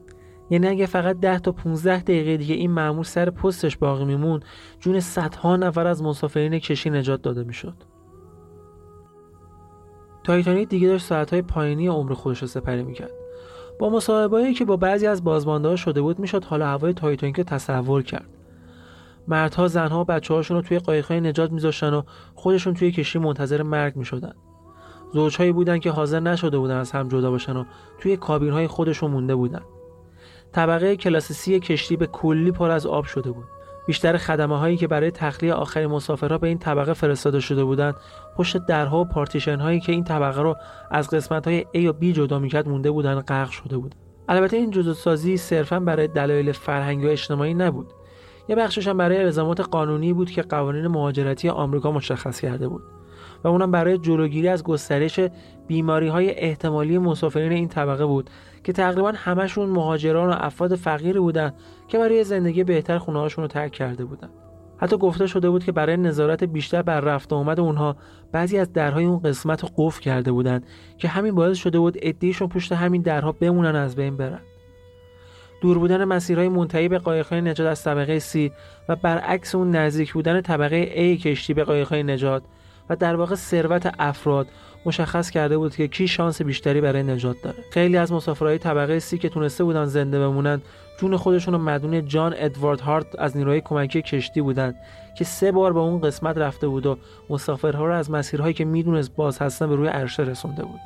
یعنی 0.50 0.68
اگه 0.68 0.86
فقط 0.86 1.20
10 1.20 1.38
تا 1.38 1.52
15 1.52 1.98
دقیقه 1.98 2.36
دیگه 2.36 2.54
این 2.54 2.70
مأمور 2.70 3.04
سر 3.04 3.30
پستش 3.30 3.76
باقی 3.76 4.04
می‌موند 4.04 4.40
جون 4.80 5.00
صدها 5.00 5.56
نفر 5.56 5.86
از 5.86 6.02
مسافرین 6.02 6.58
کشتی 6.58 6.90
نجات 6.90 7.22
داده 7.22 7.44
می‌شد. 7.44 7.74
تایتانیک 10.24 10.68
دیگه 10.68 10.88
داشت 10.88 11.06
ساعتهای 11.06 11.42
پایانی 11.42 11.86
عمر 11.86 12.14
خودش 12.14 12.42
رو 12.42 12.46
سپری 12.46 12.82
می‌کرد. 12.82 13.10
با 13.78 13.90
مصاحبه‌ای 13.90 14.54
که 14.54 14.64
با 14.64 14.76
بعضی 14.76 15.06
از 15.06 15.24
بازمانده‌ها 15.24 15.76
شده 15.76 16.02
بود 16.02 16.18
می‌شد 16.18 16.44
حال 16.44 16.56
و 16.56 16.62
هوای 16.62 16.92
تایتانیک 16.92 17.36
رو 17.36 17.44
تصور 17.44 18.02
کرد. 18.02 18.28
مردها 19.28 19.68
زنها 19.68 20.00
و 20.00 20.04
بچه 20.04 20.34
هاشون 20.34 20.56
رو 20.56 20.62
توی 20.62 20.78
قایقهای 20.78 21.20
نجات 21.20 21.52
میذاشتن 21.52 21.94
و 21.94 22.02
خودشون 22.34 22.74
توی 22.74 22.92
کشتی 22.92 23.18
منتظر 23.18 23.62
مرگ 23.62 23.96
می‌شدن. 23.96 24.34
زوجهایی 25.12 25.52
بودن 25.52 25.78
که 25.78 25.90
حاضر 25.90 26.20
نشده 26.20 26.58
بودن 26.58 26.76
از 26.76 26.92
هم 26.92 27.08
جدا 27.08 27.30
باشن 27.30 27.56
و 27.56 27.64
توی 27.98 28.16
کابین 28.16 28.50
های 28.50 28.66
خودشون 28.66 29.10
مونده 29.10 29.34
بودن. 29.34 29.62
طبقه 30.52 30.96
کلاس 30.96 31.48
C 31.48 31.60
کشتی 31.60 31.96
به 31.96 32.06
کلی 32.06 32.50
پر 32.50 32.70
از 32.70 32.86
آب 32.86 33.04
شده 33.04 33.30
بود. 33.30 33.44
بیشتر 33.86 34.16
خدمه 34.16 34.58
هایی 34.58 34.76
که 34.76 34.88
برای 34.88 35.10
تخلیه 35.10 35.52
آخرین 35.54 35.86
مسافرها 35.86 36.38
به 36.38 36.48
این 36.48 36.58
طبقه 36.58 36.92
فرستاده 36.92 37.40
شده 37.40 37.64
بودند 37.64 37.94
پشت 38.36 38.66
درها 38.66 39.00
و 39.00 39.04
پارتیشن 39.04 39.60
هایی 39.60 39.80
که 39.80 39.92
این 39.92 40.04
طبقه 40.04 40.42
رو 40.42 40.56
از 40.90 41.10
قسمت 41.10 41.48
های 41.48 41.66
A 41.74 41.78
و 41.78 41.92
B 41.92 42.04
جدا 42.04 42.38
می‌کرد 42.38 42.68
مونده 42.68 42.90
بودن 42.90 43.20
غرق 43.20 43.50
شده 43.50 43.78
بود. 43.78 43.94
البته 44.28 44.56
این 44.56 44.70
جداسازی 44.70 45.36
صرفا 45.36 45.80
برای 45.80 46.08
دلایل 46.08 46.52
فرهنگی 46.52 47.06
و 47.06 47.10
اجتماعی 47.10 47.54
نبود. 47.54 47.86
یه 48.48 48.56
بخشش 48.56 48.88
هم 48.88 48.96
برای 48.96 49.22
الزامات 49.22 49.60
قانونی 49.60 50.12
بود 50.12 50.30
که 50.30 50.42
قوانین 50.42 50.86
مهاجرتی 50.86 51.48
آمریکا 51.48 51.92
مشخص 51.92 52.40
کرده 52.40 52.68
بود 52.68 52.82
و 53.44 53.48
اونم 53.48 53.70
برای 53.70 53.98
جلوگیری 53.98 54.48
از 54.48 54.62
گسترش 54.62 55.20
بیماری 55.66 56.08
های 56.08 56.30
احتمالی 56.30 56.98
مسافرین 56.98 57.52
این 57.52 57.68
طبقه 57.68 58.06
بود 58.06 58.30
که 58.64 58.72
تقریبا 58.72 59.12
همشون 59.16 59.68
مهاجران 59.68 60.30
و 60.30 60.34
افراد 60.38 60.74
فقیری 60.74 61.18
بودن 61.18 61.52
که 61.94 61.98
برای 61.98 62.24
زندگی 62.24 62.64
بهتر 62.64 62.98
خونه 62.98 63.28
رو 63.28 63.46
ترک 63.46 63.72
کرده 63.72 64.04
بودن. 64.04 64.28
حتی 64.76 64.96
گفته 64.96 65.26
شده 65.26 65.50
بود 65.50 65.64
که 65.64 65.72
برای 65.72 65.96
نظارت 65.96 66.44
بیشتر 66.44 66.82
بر 66.82 67.00
رفت 67.00 67.32
و 67.32 67.36
آمد 67.36 67.60
اونها 67.60 67.96
بعضی 68.32 68.58
از 68.58 68.72
درهای 68.72 69.04
اون 69.04 69.18
قسمت 69.18 69.62
رو 69.62 69.68
قفل 69.76 70.00
کرده 70.00 70.32
بودند 70.32 70.66
که 70.98 71.08
همین 71.08 71.34
باعث 71.34 71.56
شده 71.56 71.78
بود 71.78 71.98
ادیشون 72.02 72.48
پشت 72.48 72.72
همین 72.72 73.02
درها 73.02 73.32
بمونن 73.32 73.76
از 73.76 73.96
بین 73.96 74.16
برن. 74.16 74.40
دور 75.60 75.78
بودن 75.78 76.04
مسیرهای 76.04 76.48
منتهی 76.48 76.88
به 76.88 76.98
قایقهای 76.98 77.40
نجات 77.40 77.66
از 77.66 77.84
طبقه 77.84 78.20
C 78.20 78.50
و 78.88 78.96
برعکس 78.96 79.54
اون 79.54 79.70
نزدیک 79.70 80.12
بودن 80.12 80.40
طبقه 80.40 80.86
A 80.86 81.22
کشتی 81.22 81.54
به 81.54 81.64
قایقهای 81.64 82.02
نجات 82.02 82.42
و 82.90 82.96
در 82.96 83.16
واقع 83.16 83.34
ثروت 83.34 83.94
افراد 83.98 84.46
مشخص 84.86 85.30
کرده 85.30 85.58
بود 85.58 85.76
که 85.76 85.88
کی 85.88 86.08
شانس 86.08 86.42
بیشتری 86.42 86.80
برای 86.80 87.02
نجات 87.02 87.36
داره. 87.42 87.56
خیلی 87.70 87.96
از 87.96 88.12
مسافرهای 88.12 88.58
طبقه 88.58 88.98
سی 88.98 89.18
که 89.18 89.28
تونسته 89.28 89.64
بودن 89.64 89.84
زنده 89.84 90.18
بمونن 90.18 90.62
جون 90.98 91.16
خودشون 91.16 91.54
رو 91.54 91.60
مدون 91.60 92.08
جان 92.08 92.34
ادوارد 92.36 92.80
هارت 92.80 93.06
از 93.18 93.36
نیروهای 93.36 93.60
کمکی 93.60 94.02
کشتی 94.02 94.40
بودن 94.40 94.74
که 95.14 95.24
سه 95.24 95.52
بار 95.52 95.72
به 95.72 95.80
اون 95.80 96.00
قسمت 96.00 96.38
رفته 96.38 96.68
بود 96.68 96.86
و 96.86 96.98
مسافرها 97.30 97.86
رو 97.86 97.94
از 97.94 98.10
مسیرهایی 98.10 98.54
که 98.54 98.64
می‌دونست 98.64 99.16
باز 99.16 99.38
هستن 99.38 99.68
به 99.68 99.76
روی 99.76 99.88
عرشه 99.88 100.22
رسونده 100.22 100.62
بود. 100.62 100.80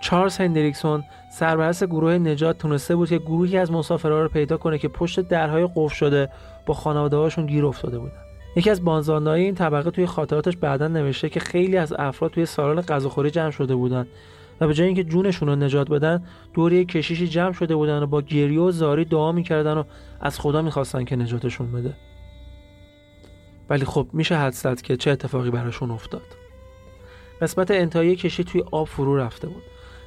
چارلز 0.00 0.36
هندریکسون 0.36 1.04
سرپرست 1.30 1.84
گروه 1.84 2.12
نجات 2.12 2.58
تونسته 2.58 2.96
بود 2.96 3.08
که 3.08 3.18
گروهی 3.18 3.58
از 3.58 3.72
مسافرها 3.72 4.22
رو 4.22 4.28
پیدا 4.28 4.56
کنه 4.56 4.78
که 4.78 4.88
پشت 4.88 5.20
درهای 5.20 5.68
قفل 5.74 5.94
شده 5.94 6.28
با 6.66 6.74
خانواده‌هاشون 6.74 7.46
گیر 7.46 7.66
افتاده 7.66 7.98
بودن. 7.98 8.12
یکی 8.56 8.70
از 8.70 8.84
بانزانهای 8.84 9.42
این 9.42 9.54
طبقه 9.54 9.90
توی 9.90 10.06
خاطراتش 10.06 10.56
بعدا 10.56 10.88
نوشته 10.88 11.28
که 11.28 11.40
خیلی 11.40 11.76
از 11.76 11.92
افراد 11.92 12.30
توی 12.30 12.46
سالن 12.46 12.82
غذاخوری 12.82 13.30
جمع 13.30 13.50
شده 13.50 13.74
بودن 13.74 14.06
و 14.60 14.66
به 14.66 14.74
جای 14.74 14.86
اینکه 14.86 15.04
جونشون 15.04 15.48
رو 15.48 15.56
نجات 15.56 15.90
بدن 15.90 16.24
دور 16.54 16.72
یک 16.72 16.88
کشیشی 16.88 17.28
جمع 17.28 17.52
شده 17.52 17.76
بودن 17.76 18.02
و 18.02 18.06
با 18.06 18.22
گریه 18.22 18.60
و 18.60 18.70
زاری 18.70 19.04
دعا 19.04 19.32
می‌کردن 19.32 19.74
و 19.74 19.84
از 20.20 20.40
خدا 20.40 20.62
می‌خواستن 20.62 21.04
که 21.04 21.16
نجاتشون 21.16 21.72
بده. 21.72 21.94
ولی 23.70 23.84
خب 23.84 24.06
میشه 24.12 24.36
حد 24.36 24.52
زد 24.52 24.80
که 24.80 24.96
چه 24.96 25.10
اتفاقی 25.10 25.50
براشون 25.50 25.90
افتاد. 25.90 26.22
قسمت 27.42 27.70
انتهایی 27.70 28.16
کشی 28.16 28.44
توی 28.44 28.64
آب 28.70 28.88
فرو 28.88 29.16
رفته 29.16 29.48
بود. 29.48 29.62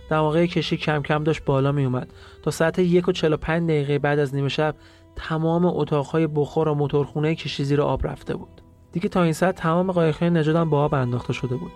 دماغه 0.09 0.47
کشی 0.47 0.77
کم 0.77 1.01
کم 1.01 1.23
داشت 1.23 1.45
بالا 1.45 1.71
می 1.71 1.85
اومد 1.85 2.13
تا 2.43 2.51
ساعت 2.51 2.79
یک 2.79 3.07
و 3.07 3.11
45 3.11 3.69
دقیقه 3.69 3.99
بعد 3.99 4.19
از 4.19 4.35
نیمه 4.35 4.49
شب 4.49 4.75
تمام 5.15 5.65
اتاقهای 5.65 6.27
بخور 6.27 6.67
و 6.67 6.73
موتورخونه 6.73 7.35
کشتی 7.35 7.63
زیر 7.63 7.81
آب 7.81 8.07
رفته 8.07 8.35
بود. 8.35 8.61
دیگه 8.91 9.09
تا 9.09 9.23
این 9.23 9.33
ساعت 9.33 9.55
تمام 9.55 9.91
قایق‌های 9.91 10.29
نجات 10.29 10.55
هم 10.55 10.69
با 10.69 10.83
آب 10.83 10.93
انداخته 10.93 11.33
شده 11.33 11.55
بود. 11.55 11.71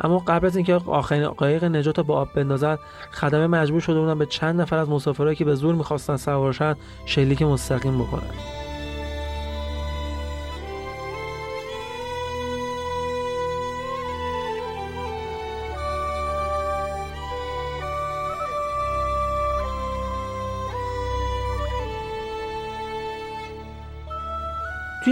اما 0.00 0.18
قبل 0.18 0.46
از 0.46 0.56
اینکه 0.56 0.74
آخرین 0.74 1.28
قایق 1.28 1.64
نجات 1.64 1.98
رو 1.98 2.04
با 2.04 2.20
آب 2.20 2.28
بندازن 2.34 2.78
خدمه 3.12 3.46
مجبور 3.46 3.80
شده 3.80 4.00
بودن 4.00 4.18
به 4.18 4.26
چند 4.26 4.60
نفر 4.60 4.76
از 4.76 4.88
مسافرهایی 4.88 5.36
که 5.36 5.44
به 5.44 5.54
زور 5.54 5.74
می‌خواستن 5.74 6.16
سوارشن 6.16 6.76
شلیک 7.06 7.42
مستقیم 7.42 7.98
بکنن. 7.98 8.61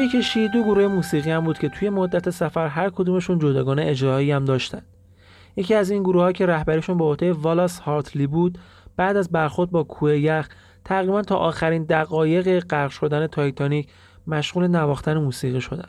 توی 0.00 0.08
کشتی 0.08 0.48
دو 0.48 0.62
گروه 0.62 0.86
موسیقی 0.86 1.30
هم 1.30 1.44
بود 1.44 1.58
که 1.58 1.68
توی 1.68 1.90
مدت 1.90 2.30
سفر 2.30 2.66
هر 2.66 2.90
کدومشون 2.90 3.38
جداگانه 3.38 3.82
اجرایی 3.86 4.32
هم 4.32 4.44
داشتن. 4.44 4.82
یکی 5.56 5.74
از 5.74 5.90
این 5.90 6.02
گروه 6.02 6.22
ها 6.22 6.32
که 6.32 6.46
رهبریشون 6.46 6.98
به 6.98 7.04
عهده 7.04 7.32
والاس 7.32 7.78
هارتلی 7.78 8.26
بود 8.26 8.58
بعد 8.96 9.16
از 9.16 9.30
برخورد 9.30 9.70
با 9.70 9.82
کوه 9.82 10.18
یخ 10.18 10.48
تقریبا 10.84 11.22
تا 11.22 11.36
آخرین 11.36 11.84
دقایق 11.84 12.60
غرق 12.60 12.90
شدن 12.90 13.26
تایتانیک 13.26 13.88
مشغول 14.26 14.66
نواختن 14.66 15.18
موسیقی 15.18 15.60
شدن. 15.60 15.88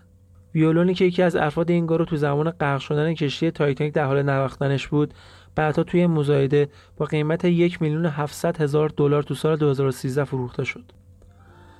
ویولونی 0.56 0.94
که 0.94 1.06
یکی 1.06 1.24
از 1.24 1.36
افراد 1.36 1.72
این 1.72 1.86
گروه 1.86 2.06
تو 2.06 2.18
زمان 2.18 2.52
غرق 2.52 2.80
شدن 2.80 3.14
کشتی 3.14 3.52
تایتانیک 3.52 3.94
در 3.94 4.06
حال 4.06 4.24
نواختنش 4.24 4.88
بود 4.88 5.14
بعدها 5.56 5.84
توی 5.84 6.08
مزایده 6.08 6.70
با 6.98 7.06
قیمت 7.06 7.46
یک 7.46 7.82
میلیون 7.82 8.06
700 8.06 8.62
هزار 8.62 8.90
دلار 8.90 9.24
تو 9.24 9.36
سال 9.36 9.56
2013 9.56 10.24
فروخته 10.24 10.64
شد. 10.64 10.84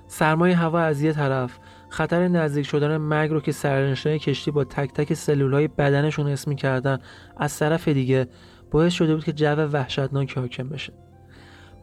سرمایه 0.08 0.56
هوا 0.56 0.80
از 0.80 1.02
یه 1.02 1.14
طرف 1.14 1.60
خطر 1.92 2.28
نزدیک 2.28 2.66
شدن 2.66 2.98
مرگ 2.98 3.32
رو 3.32 3.40
که 3.40 3.52
سرنشینای 3.52 4.20
کشتی 4.20 4.52
با 4.52 4.64
تک 4.64 4.94
تک 4.94 5.14
سلولهای 5.14 5.68
بدنشون 5.68 6.28
حس 6.28 6.48
می‌کردن 6.48 7.00
از 7.38 7.60
طرف 7.60 7.88
دیگه 7.88 8.28
باعث 8.72 8.94
شده 8.94 9.16
بود 9.16 9.24
که 9.24 9.34
جو 9.34 9.56
وحشتناکی 9.56 10.40
حاکم 10.40 10.70
بشه. 10.70 10.94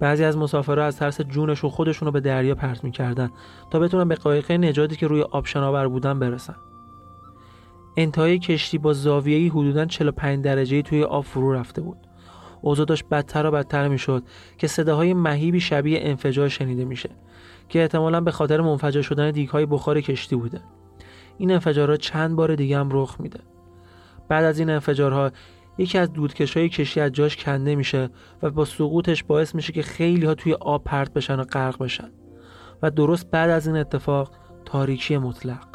بعضی 0.00 0.24
از 0.24 0.36
مسافرها 0.36 0.84
از 0.84 0.96
ترس 0.96 1.20
جونشون 1.20 1.70
خودشون 1.70 2.06
رو 2.06 2.12
به 2.12 2.20
دریا 2.20 2.54
پرت 2.54 2.84
می‌کردن 2.84 3.30
تا 3.70 3.78
بتونن 3.78 4.08
به 4.08 4.14
قایق 4.14 4.52
نجاتی 4.52 4.96
که 4.96 5.06
روی 5.06 5.22
آب 5.22 5.46
شناور 5.46 5.88
بودن 5.88 6.18
برسن. 6.18 6.56
انتهای 7.96 8.38
کشتی 8.38 8.78
با 8.78 8.92
زاویه‌ای 8.92 9.48
حدوداً 9.48 9.84
45 9.84 10.44
درجه‌ای 10.44 10.82
توی 10.82 11.02
آب 11.02 11.24
فرو 11.24 11.52
رفته 11.52 11.82
بود. 11.82 12.07
اوضاع 12.60 12.86
داشت 12.86 13.04
بدتر 13.04 13.46
و 13.46 13.50
بدتر 13.50 13.88
می‌شد 13.88 14.22
که 14.58 14.66
صداهای 14.66 15.14
مهیبی 15.14 15.60
شبیه 15.60 16.00
انفجار 16.02 16.48
شنیده 16.48 16.84
میشه 16.84 17.10
که 17.68 17.80
احتمالا 17.80 18.20
به 18.20 18.30
خاطر 18.30 18.60
منفجر 18.60 19.02
شدن 19.02 19.30
دیگهای 19.30 19.66
بخار 19.66 20.00
کشتی 20.00 20.36
بوده. 20.36 20.60
این 21.38 21.52
انفجارها 21.52 21.96
چند 21.96 22.36
بار 22.36 22.54
دیگه 22.54 22.78
هم 22.78 22.88
رخ 22.92 23.16
میده. 23.20 23.40
بعد 24.28 24.44
از 24.44 24.58
این 24.58 24.70
انفجارها 24.70 25.30
یکی 25.78 25.98
از 25.98 26.10
های 26.56 26.68
کشتی 26.68 27.00
از 27.00 27.12
جاش 27.12 27.36
کنده 27.36 27.74
میشه 27.74 28.10
و 28.42 28.50
با 28.50 28.64
سقوطش 28.64 29.24
باعث 29.24 29.54
میشه 29.54 29.72
که 29.72 29.82
خیلی 29.82 30.26
ها 30.26 30.34
توی 30.34 30.54
آب 30.54 30.84
پرت 30.84 31.12
بشن 31.12 31.40
و 31.40 31.44
غرق 31.44 31.82
بشن. 31.82 32.10
و 32.82 32.90
درست 32.90 33.30
بعد 33.30 33.50
از 33.50 33.66
این 33.66 33.76
اتفاق 33.76 34.30
تاریکی 34.64 35.18
مطلق. 35.18 35.68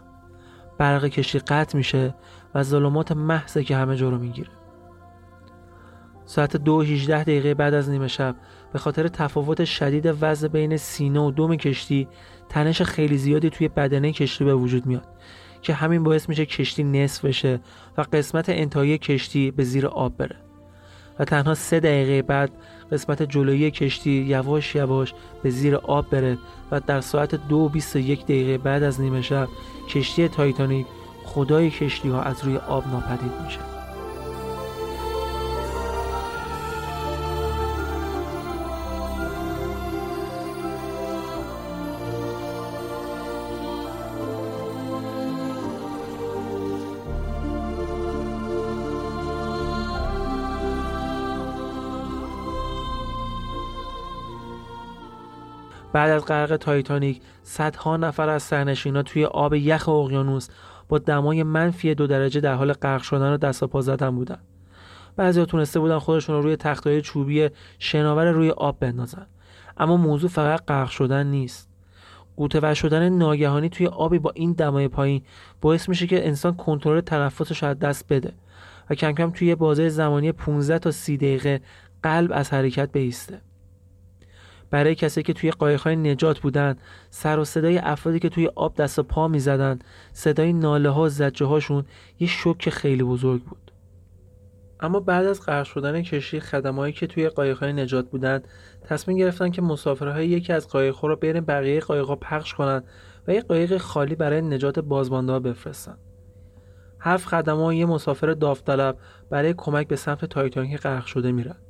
برق 0.77 1.05
کشتی 1.05 1.39
قطع 1.39 1.77
میشه 1.77 2.15
و 2.55 2.63
ظلمات 2.63 3.11
محضه 3.11 3.63
که 3.63 3.75
همه 3.75 3.95
جا 3.95 4.09
رو 4.09 4.17
می‌گیره. 4.17 4.49
ساعت 6.25 6.57
دو 6.57 6.83
دقیقه 7.07 7.53
بعد 7.53 7.73
از 7.73 7.89
نیمه 7.89 8.07
شب. 8.07 8.35
به 8.73 8.79
خاطر 8.79 9.07
تفاوت 9.07 9.65
شدید 9.65 10.17
وزن 10.21 10.47
بین 10.47 10.77
سینه 10.77 11.19
و 11.19 11.31
دوم 11.31 11.55
کشتی 11.55 12.07
تنش 12.49 12.81
خیلی 12.81 13.17
زیادی 13.17 13.49
توی 13.49 13.67
بدنه 13.67 14.11
کشتی 14.11 14.43
به 14.43 14.55
وجود 14.55 14.85
میاد 14.85 15.07
که 15.61 15.73
همین 15.73 16.03
باعث 16.03 16.29
میشه 16.29 16.45
کشتی 16.45 16.83
نصف 16.83 17.25
بشه 17.25 17.59
و 17.97 18.05
قسمت 18.13 18.49
انتهایی 18.49 18.97
کشتی 18.97 19.51
به 19.51 19.63
زیر 19.63 19.87
آب 19.87 20.17
بره. 20.17 20.35
و 21.19 21.25
تنها 21.25 21.53
سه 21.53 21.79
دقیقه 21.79 22.21
بعد 22.21 22.51
قسمت 22.91 23.23
جلویی 23.23 23.71
کشتی 23.71 24.11
یواش 24.11 24.75
یواش 24.75 25.13
به 25.43 25.49
زیر 25.49 25.75
آب 25.75 26.09
بره 26.09 26.37
و 26.71 26.79
در 26.79 27.01
ساعت 27.01 27.35
دو 27.35 27.69
بیست 27.69 27.95
یک 27.95 28.23
دقیقه 28.23 28.57
بعد 28.57 28.83
از 28.83 29.01
نیمه 29.01 29.21
شب 29.21 29.47
کشتی 29.89 30.27
تایتانیک 30.27 30.85
خدای 31.25 31.69
کشتی 31.69 32.09
ها 32.09 32.21
از 32.21 32.43
روی 32.45 32.57
آب 32.57 32.87
ناپدید 32.87 33.31
میشه. 33.45 33.72
بعد 55.93 56.11
از 56.11 56.25
غرق 56.25 56.57
تایتانیک 56.57 57.21
صدها 57.43 57.97
نفر 57.97 58.29
از 58.29 58.43
سرنشینا 58.43 59.03
توی 59.03 59.25
آب 59.25 59.53
یخ 59.53 59.89
اقیانوس 59.89 60.47
با 60.89 60.97
دمای 60.97 61.43
منفی 61.43 61.95
دو 61.95 62.07
درجه 62.07 62.41
در 62.41 62.53
حال 62.53 62.73
غرق 62.73 63.01
شدن 63.01 63.33
و 63.33 63.37
دست 63.37 63.63
و 63.63 63.67
پا 63.67 63.81
زدن 63.81 64.09
بودن. 64.09 64.39
بعضی 65.15 65.45
تونسته 65.45 65.79
بودن 65.79 65.99
خودشون 65.99 66.35
رو 66.35 66.41
روی 66.41 66.55
تختای 66.55 67.01
چوبی 67.01 67.49
شناور 67.79 68.31
روی 68.31 68.49
آب 68.49 68.79
بندازن. 68.79 69.27
اما 69.77 69.97
موضوع 69.97 70.29
فقط 70.29 70.65
غرق 70.65 70.89
شدن 70.89 71.27
نیست. 71.27 71.69
قوطه 72.35 72.73
شدن 72.73 73.09
ناگهانی 73.09 73.69
توی 73.69 73.87
آبی 73.87 74.19
با 74.19 74.31
این 74.35 74.51
دمای 74.51 74.87
پایین 74.87 75.21
باعث 75.61 75.89
میشه 75.89 76.07
که 76.07 76.27
انسان 76.27 76.55
کنترل 76.55 77.01
تنفسش 77.01 77.63
از 77.63 77.79
دست 77.79 78.07
بده 78.09 78.33
و 78.89 78.95
کم 78.95 79.11
کم 79.11 79.31
توی 79.31 79.55
بازه 79.55 79.89
زمانی 79.89 80.31
15 80.31 80.79
تا 80.79 80.91
30 80.91 81.17
دقیقه 81.17 81.61
قلب 82.03 82.31
از 82.33 82.53
حرکت 82.53 82.91
بیسته. 82.91 83.41
برای 84.73 84.95
کسی 84.95 85.23
که 85.23 85.33
توی 85.33 85.51
قایق‌های 85.51 85.95
نجات 85.95 86.39
بودن 86.39 86.75
سر 87.09 87.39
و 87.39 87.45
صدای 87.45 87.77
افرادی 87.77 88.19
که 88.19 88.29
توی 88.29 88.49
آب 88.55 88.75
دست 88.75 88.99
و 88.99 89.03
پا 89.03 89.27
می‌زدن 89.27 89.79
صدای 90.13 90.53
ناله 90.53 90.89
ها 90.89 91.01
و 91.01 91.09
زجه 91.09 91.45
هاشون 91.45 91.85
یه 92.19 92.27
شوک 92.27 92.69
خیلی 92.69 93.03
بزرگ 93.03 93.43
بود 93.43 93.71
اما 94.79 94.99
بعد 94.99 95.25
از 95.25 95.45
غرق 95.45 95.65
شدن 95.65 96.01
کشتی 96.01 96.39
خدمایی 96.39 96.93
که 96.93 97.07
توی 97.07 97.29
قایق‌های 97.29 97.73
نجات 97.73 98.09
بودند 98.09 98.47
تصمیم 98.85 99.17
گرفتن 99.17 99.49
که 99.49 99.61
مسافرهای 99.61 100.27
یکی 100.27 100.53
از 100.53 100.67
قایق‌ها 100.67 101.07
رو 101.07 101.15
بین 101.15 101.39
بقیه 101.39 101.79
قایق‌ها 101.79 102.15
پخش 102.15 102.53
کنند 102.53 102.83
و 103.27 103.33
یک 103.33 103.45
قایق 103.45 103.77
خالی 103.77 104.15
برای 104.15 104.41
نجات 104.41 104.79
بازمانده 104.79 105.39
بفرستن. 105.39 105.97
هفت 106.99 107.27
خدما 107.27 107.73
یه 107.73 107.85
مسافر 107.85 108.33
داوطلب 108.33 108.97
برای 109.29 109.53
کمک 109.57 109.87
به 109.87 109.95
سمت 109.95 110.25
تایتانیک 110.25 110.77
غرق 110.77 111.05
شده 111.05 111.31
میرن. 111.31 111.62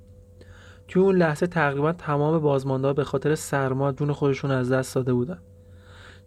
توی 0.88 1.02
اون 1.02 1.16
لحظه 1.16 1.48
تقریبا 1.48 1.92
تمام 1.92 2.40
بازمانده 2.40 2.94
به 2.94 3.04
خاطر 3.04 3.36
سرما 3.36 3.92
جون 3.92 4.12
خودشون 4.12 4.52
از 4.52 4.72
دست 4.72 4.96
داده 4.96 5.14
بودن. 5.14 5.40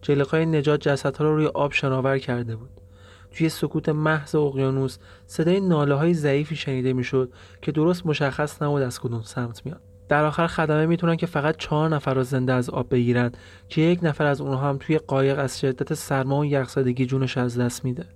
جلیقه‌های 0.03 0.47
نجات 0.47 0.81
جسدها 0.81 1.25
رو 1.25 1.37
روی 1.37 1.47
آب 1.47 1.73
شناور 1.73 2.19
کرده 2.19 2.57
بود. 2.57 2.71
توی 3.37 3.49
سکوت 3.49 3.89
محض 3.89 4.35
اقیانوس 4.35 4.99
صدای 5.27 5.61
ناله 5.61 5.95
های 5.95 6.15
ضعیفی 6.15 6.57
شنیده 6.57 6.93
می‌شد 6.93 7.33
که 7.63 7.73
درست 7.73 8.07
مشخص 8.07 8.63
نبود 8.63 8.83
از 8.83 9.01
کدوم 9.01 9.23
سمت 9.23 9.67
میاد 9.67 9.81
در 10.09 10.25
آخر 10.25 10.47
خدمه 10.47 10.87
می‌تونن 10.87 11.17
که 11.17 11.27
فقط 11.27 11.57
چهار 11.57 11.89
نفر 11.89 12.15
را 12.15 12.23
زنده 12.23 12.53
از 12.53 12.71
آب 12.71 12.89
بگیرن 12.91 13.33
که 13.69 13.83
یک 13.83 13.99
نفر 14.03 14.27
از 14.27 14.41
اونها 14.41 14.69
هم 14.69 14.79
توی 14.79 14.99
قایق 14.99 15.39
از 15.39 15.61
شدت 15.61 15.95
سرما 15.95 16.39
و 16.39 16.47
یخزدگی 16.47 17.07
جونش 17.07 17.39
از 17.39 17.59
دست 17.59 17.85
میده 17.85 18.07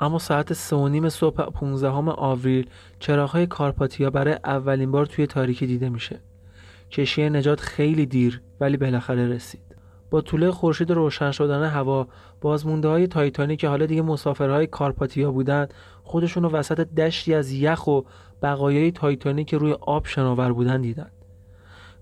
اما 0.00 0.18
ساعت 0.18 0.52
سه 0.52 0.76
و 0.76 0.88
نیم 0.88 1.08
صبح 1.08 1.50
15 1.50 1.88
آوریل 2.10 2.68
چراغهای 2.98 3.46
کارپاتیا 3.46 4.10
برای 4.10 4.38
اولین 4.44 4.90
بار 4.90 5.06
توی 5.06 5.26
تاریکی 5.26 5.66
دیده 5.66 5.88
میشه. 5.88 6.20
کشی 6.90 7.30
نجات 7.30 7.60
خیلی 7.60 8.06
دیر 8.06 8.42
ولی 8.60 8.76
بالاخره 8.76 9.28
رسید. 9.28 9.60
با 10.10 10.20
طول 10.20 10.50
خورشید 10.50 10.90
روشن 10.90 11.30
شدن 11.30 11.64
هوا 11.64 12.08
بازمونده 12.40 12.88
های 12.88 13.06
تایتانی 13.06 13.56
که 13.56 13.68
حالا 13.68 13.86
دیگه 13.86 14.02
مسافرهای 14.02 14.66
کارپاتیا 14.66 15.32
بودند 15.32 15.74
خودشون 16.04 16.42
رو 16.42 16.50
وسط 16.50 16.80
دشتی 16.80 17.34
از 17.34 17.52
یخ 17.52 17.86
و 17.86 18.00
بقایای 18.42 18.92
تایتانی 18.92 19.44
که 19.44 19.58
روی 19.58 19.72
آب 19.72 20.06
شناور 20.06 20.52
بودن 20.52 20.80
دیدن. 20.80 21.10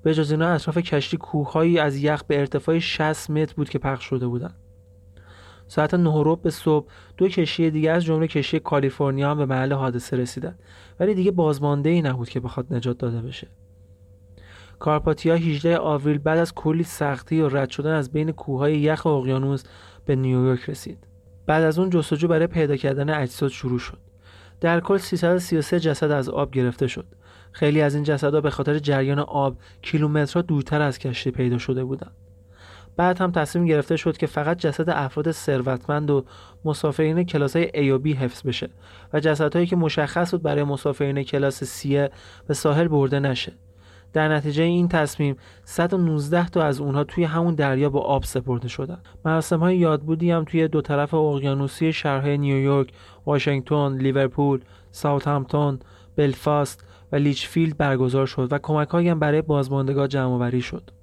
به 0.03 0.15
جز 0.15 0.31
اینا 0.31 0.49
اطراف 0.49 0.79
کشتی 0.79 1.17
کوههایی 1.17 1.79
از 1.79 1.97
یخ 1.97 2.25
به 2.25 2.41
ارتفاع 2.41 2.79
60 2.79 3.31
متر 3.31 3.55
بود 3.55 3.69
که 3.69 3.79
پخش 3.79 4.05
شده 4.05 4.27
بودن. 4.27 4.55
ساعت 5.73 5.95
9 5.95 6.37
به 6.43 6.51
صبح 6.51 6.87
دو 7.17 7.29
کشتی 7.29 7.71
دیگه 7.71 7.91
از 7.91 8.05
جمله 8.05 8.27
کشتی 8.27 8.61
کالیفرنیا 8.61 9.31
هم 9.31 9.39
به 9.39 9.47
محل 9.47 9.73
حادثه 9.73 10.17
رسیدن 10.17 10.55
ولی 11.01 11.15
دیگه 11.15 11.31
بازمانده 11.31 11.91
ای 11.91 12.03
نبود 12.03 12.29
که 12.29 12.41
بخواد 12.41 12.75
نجات 12.75 12.99
داده 12.99 13.21
بشه 13.21 13.49
کارپاتیا 14.79 15.35
18 15.35 15.79
آوریل 15.79 16.19
بعد 16.19 16.39
از 16.39 16.55
کلی 16.55 16.83
سختی 16.83 17.41
و 17.41 17.49
رد 17.49 17.71
شدن 17.71 17.93
از 17.93 18.13
بین 18.13 18.33
کوههای 18.33 18.79
یخ 18.79 19.07
اقیانوس 19.07 19.63
به 20.05 20.17
نیویورک 20.17 20.71
رسید. 20.71 20.99
بعد 21.47 21.63
از 21.63 21.79
اون 21.79 21.91
جستجو 21.91 22.29
برای 22.29 22.47
پیدا 22.47 22.77
کردن 22.77 23.11
اجساد 23.11 23.51
شروع 23.51 23.79
شد. 23.79 23.99
در 24.61 24.81
کل 24.81 24.99
333 24.99 25.81
جسد 25.81 26.11
از 26.11 26.29
آب 26.29 26.51
گرفته 26.51 26.87
شد. 26.87 27.07
خیلی 27.53 27.81
از 27.81 27.95
این 27.95 28.05
جسدها 28.05 28.41
به 28.41 28.51
خاطر 28.51 28.79
جریان 28.79 29.19
آب 29.19 29.57
کیلومترها 29.83 30.43
دورتر 30.43 30.83
از 30.83 30.99
کشتی 30.99 31.31
پیدا 31.31 31.59
شده 31.59 31.85
بودند. 31.85 32.22
بعد 32.97 33.21
هم 33.21 33.31
تصمیم 33.31 33.65
گرفته 33.65 33.97
شد 33.97 34.17
که 34.17 34.27
فقط 34.27 34.59
جسد 34.59 34.91
افراد 34.91 35.31
ثروتمند 35.31 36.11
و 36.11 36.25
مسافرین 36.65 37.23
کلاس 37.23 37.57
های 37.57 37.69
A 37.69 37.93
و 37.93 38.05
B 38.05 38.17
حفظ 38.17 38.47
بشه 38.47 38.71
و 39.13 39.21
جسدهایی 39.21 39.67
که 39.67 39.77
مشخص 39.77 40.31
بود 40.31 40.43
برای 40.43 40.65
مسافرین 40.65 41.23
کلاس 41.23 41.83
C 41.83 41.89
به 42.47 42.55
ساحل 42.55 42.89
برده 42.89 43.21
نشه 43.21 43.53
در 44.13 44.29
نتیجه 44.29 44.63
این 44.63 44.89
تصمیم 44.89 45.37
119 45.65 46.49
تا 46.49 46.63
از 46.63 46.81
اونها 46.81 47.05
توی 47.05 47.25
همون 47.25 47.55
دریا 47.55 47.91
به 47.91 48.01
آب 48.01 48.25
سپرده 48.25 48.69
شدن. 48.69 48.99
مراسم 49.25 49.59
های 49.59 49.77
یادبودی 49.77 50.31
هم 50.31 50.45
توی 50.45 50.69
دو 50.69 50.81
طرف 50.81 51.15
اقیانوسی 51.15 51.93
شهرهای 51.93 52.39
نیویورک، 52.39 52.93
واشنگتن، 53.27 53.97
لیورپول، 53.97 54.61
ساوثهمپتون، 54.91 55.79
بلفاست 56.17 56.85
و 57.13 57.17
لیچفیلد 57.17 57.77
برگزار 57.77 58.27
شد 58.27 58.49
و 58.51 58.59
کمک 58.59 58.95
هم 58.95 59.19
برای 59.19 59.43
بازماندگان 59.43 60.09
جمع 60.09 60.61
شد. 60.61 61.02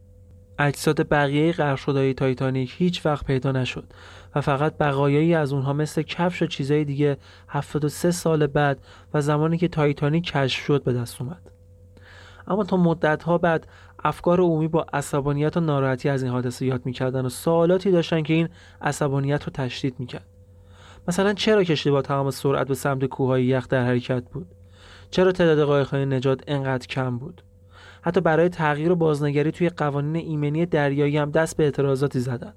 اجساد 0.59 1.09
بقیه 1.09 1.51
غرق 1.51 2.13
تایتانیک 2.17 2.73
هیچ 2.77 3.05
وقت 3.05 3.25
پیدا 3.25 3.51
نشد 3.51 3.93
و 4.35 4.41
فقط 4.41 4.77
بقایایی 4.77 5.35
از 5.35 5.53
اونها 5.53 5.73
مثل 5.73 6.01
کفش 6.01 6.41
و 6.41 6.47
چیزهای 6.47 6.85
دیگه 6.85 7.17
73 7.47 8.11
سال 8.11 8.47
بعد 8.47 8.79
و 9.13 9.21
زمانی 9.21 9.57
که 9.57 9.67
تایتانیک 9.67 10.31
کشف 10.31 10.65
شد 10.65 10.83
به 10.83 10.93
دست 10.93 11.21
اومد. 11.21 11.51
اما 12.47 12.63
تا 12.63 12.77
مدت 12.77 13.23
ها 13.23 13.37
بعد 13.37 13.67
افکار 14.03 14.39
عمومی 14.39 14.67
با 14.67 14.85
عصبانیت 14.93 15.57
و 15.57 15.59
ناراحتی 15.59 16.09
از 16.09 16.23
این 16.23 16.31
حادثه 16.31 16.65
یاد 16.65 16.85
می‌کردن 16.85 17.25
و 17.25 17.29
سوالاتی 17.29 17.91
داشتن 17.91 18.23
که 18.23 18.33
این 18.33 18.49
عصبانیت 18.81 19.43
رو 19.43 19.51
تشدید 19.53 19.95
می‌کرد. 19.99 20.25
مثلا 21.07 21.33
چرا 21.33 21.63
کشتی 21.63 21.91
با 21.91 22.01
تمام 22.01 22.31
سرعت 22.31 22.67
به 22.67 22.75
سمت 22.75 23.05
کوههای 23.05 23.45
یخ 23.45 23.67
در 23.67 23.85
حرکت 23.85 24.23
بود؟ 24.29 24.47
چرا 25.11 25.31
تعداد 25.31 25.67
قایق‌های 25.67 26.05
نجات 26.05 26.43
انقدر 26.47 26.87
کم 26.87 27.17
بود؟ 27.17 27.41
حتی 28.01 28.21
برای 28.21 28.49
تغییر 28.49 28.91
و 28.91 28.95
بازنگری 28.95 29.51
توی 29.51 29.69
قوانین 29.69 30.15
ایمنی 30.15 30.65
دریایی 30.65 31.17
هم 31.17 31.31
دست 31.31 31.57
به 31.57 31.63
اعتراضاتی 31.63 32.19
زدند 32.19 32.55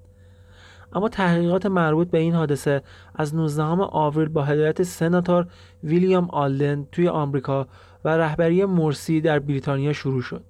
اما 0.94 1.08
تحقیقات 1.08 1.66
مربوط 1.66 2.10
به 2.10 2.18
این 2.18 2.34
حادثه 2.34 2.82
از 3.14 3.34
19 3.34 3.62
آوریل 3.82 4.28
با 4.28 4.42
هدایت 4.42 4.82
سناتور 4.82 5.46
ویلیام 5.84 6.30
آلدن 6.30 6.86
توی 6.92 7.08
آمریکا 7.08 7.66
و 8.04 8.08
رهبری 8.08 8.64
مرسی 8.64 9.20
در 9.20 9.38
بریتانیا 9.38 9.92
شروع 9.92 10.22
شد. 10.22 10.44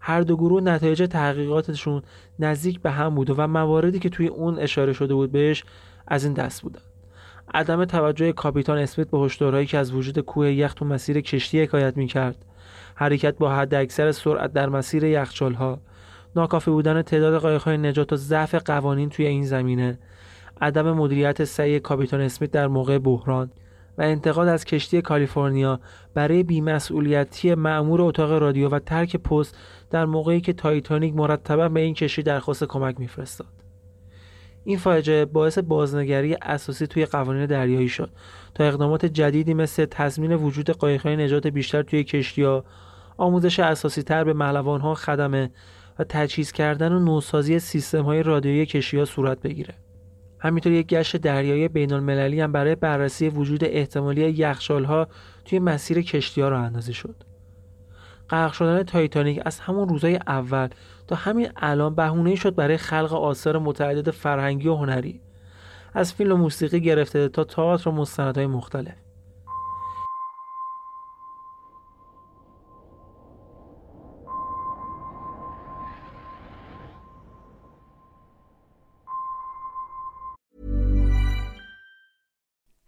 هر 0.00 0.20
دو 0.20 0.36
گروه 0.36 0.62
نتایج 0.62 1.02
تحقیقاتشون 1.10 2.02
نزدیک 2.38 2.80
به 2.80 2.90
هم 2.90 3.14
بود 3.14 3.34
و 3.38 3.46
مواردی 3.46 3.98
که 3.98 4.08
توی 4.08 4.26
اون 4.26 4.58
اشاره 4.58 4.92
شده 4.92 5.14
بود 5.14 5.32
بهش 5.32 5.64
از 6.08 6.24
این 6.24 6.32
دست 6.32 6.62
بودن. 6.62 6.80
عدم 7.54 7.84
توجه 7.84 8.32
کاپیتان 8.32 8.78
اسمیت 8.78 9.10
به 9.10 9.18
هشدارهایی 9.18 9.66
که 9.66 9.78
از 9.78 9.94
وجود 9.94 10.18
کوه 10.18 10.52
یخ 10.52 10.74
تو 10.74 10.84
مسیر 10.84 11.20
کشتی 11.20 11.62
حکایت 11.62 11.96
می‌کرد 11.96 12.44
حرکت 13.02 13.38
با 13.38 13.54
حد 13.54 13.74
اکثر 13.74 14.12
سرعت 14.12 14.52
در 14.52 14.68
مسیر 14.68 15.04
یخچالها. 15.04 15.80
ناکافی 16.36 16.70
بودن 16.70 17.02
تعداد 17.02 17.40
قایق‌های 17.40 17.78
نجات 17.78 18.12
و 18.12 18.16
ضعف 18.16 18.54
قوانین 18.54 19.08
توی 19.08 19.26
این 19.26 19.44
زمینه. 19.44 19.98
عدم 20.60 20.92
مدیریت 20.92 21.44
صحیح 21.44 21.80
کاپیتان 21.80 22.20
اسمیت 22.20 22.50
در 22.50 22.66
موقع 22.66 22.98
بحران 22.98 23.50
و 23.98 24.02
انتقاد 24.02 24.48
از 24.48 24.64
کشتی 24.64 25.02
کالیفرنیا 25.02 25.80
برای 26.14 26.42
بیمسئولیتی 26.42 27.54
مأمور 27.54 28.02
اتاق 28.02 28.32
رادیو 28.32 28.68
و 28.68 28.78
ترک 28.78 29.16
پست 29.16 29.56
در 29.90 30.04
موقعی 30.04 30.40
که 30.40 30.52
تایتانیک 30.52 31.14
مرتبا 31.14 31.68
به 31.68 31.80
این 31.80 31.94
کشتی 31.94 32.22
درخواست 32.22 32.64
کمک 32.64 33.00
میفرستاد. 33.00 33.48
این 34.64 34.78
فاجعه 34.78 35.24
باعث 35.24 35.58
بازنگری 35.58 36.36
اساسی 36.42 36.86
توی 36.86 37.06
قوانین 37.06 37.46
دریایی 37.46 37.88
شد 37.88 38.10
تا 38.54 38.64
اقدامات 38.64 39.06
جدیدی 39.06 39.54
مثل 39.54 39.84
تضمین 39.84 40.32
وجود 40.32 40.70
قایق‌های 40.70 41.16
نجات 41.16 41.46
بیشتر 41.46 41.82
توی 41.82 42.04
کشتی‌ها 42.04 42.64
آموزش 43.16 43.60
اساسی 43.60 44.02
تر 44.02 44.24
به 44.24 44.44
ها 44.78 44.94
خدمه 44.94 45.50
و 45.98 46.04
تجهیز 46.04 46.52
کردن 46.52 46.92
و 46.92 46.98
نوسازی 46.98 47.58
سیستم 47.58 48.02
های 48.02 48.22
رادیویی 48.22 48.66
کشتی 48.66 49.04
صورت 49.04 49.40
بگیره. 49.40 49.74
همینطور 50.38 50.72
یک 50.72 50.86
گشت 50.86 51.16
دریایی 51.16 51.68
بین 51.68 51.92
المللی 51.92 52.40
هم 52.40 52.52
برای 52.52 52.74
بررسی 52.74 53.28
وجود 53.28 53.64
احتمالی 53.64 54.30
یخچال 54.30 54.84
ها 54.84 55.08
توی 55.44 55.58
مسیر 55.58 56.02
کشتی 56.02 56.40
ها 56.40 56.48
راه 56.48 56.62
اندازی 56.62 56.92
شد. 56.92 57.14
غرق 58.30 58.52
شدن 58.52 58.82
تایتانیک 58.82 59.40
از 59.44 59.60
همون 59.60 59.88
روزهای 59.88 60.16
اول 60.26 60.68
تا 61.06 61.16
همین 61.16 61.48
الان 61.56 61.94
بهونه 61.94 62.34
شد 62.34 62.54
برای 62.54 62.76
خلق 62.76 63.12
آثار 63.12 63.58
متعدد 63.58 64.10
فرهنگی 64.10 64.68
و 64.68 64.74
هنری. 64.74 65.20
از 65.94 66.12
فیلم 66.12 66.32
و 66.32 66.36
موسیقی 66.36 66.80
گرفته 66.80 67.28
تا 67.28 67.44
تئاتر 67.44 67.88
و 67.88 67.92
مستندهای 67.92 68.46
مختلف. 68.46 68.94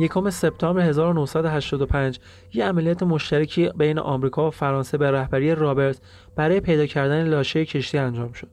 یکم 0.00 0.30
سپتامبر 0.30 0.80
1985 0.80 2.18
یه 2.52 2.64
عملیات 2.64 3.02
مشترکی 3.02 3.68
بین 3.68 3.98
آمریکا 3.98 4.48
و 4.48 4.50
فرانسه 4.50 4.98
به 4.98 5.10
رهبری 5.10 5.54
رابرت 5.54 6.00
برای 6.36 6.60
پیدا 6.60 6.86
کردن 6.86 7.24
لاشه 7.24 7.64
کشتی 7.64 7.98
انجام 7.98 8.32
شد. 8.32 8.48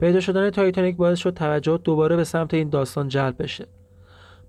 پیدا 0.00 0.20
شدن 0.20 0.50
تایتانیک 0.50 0.96
باعث 0.96 1.18
شد 1.18 1.34
توجه 1.34 1.80
دوباره 1.84 2.16
به 2.16 2.24
سمت 2.24 2.54
این 2.54 2.68
داستان 2.68 3.08
جلب 3.08 3.42
بشه. 3.42 3.66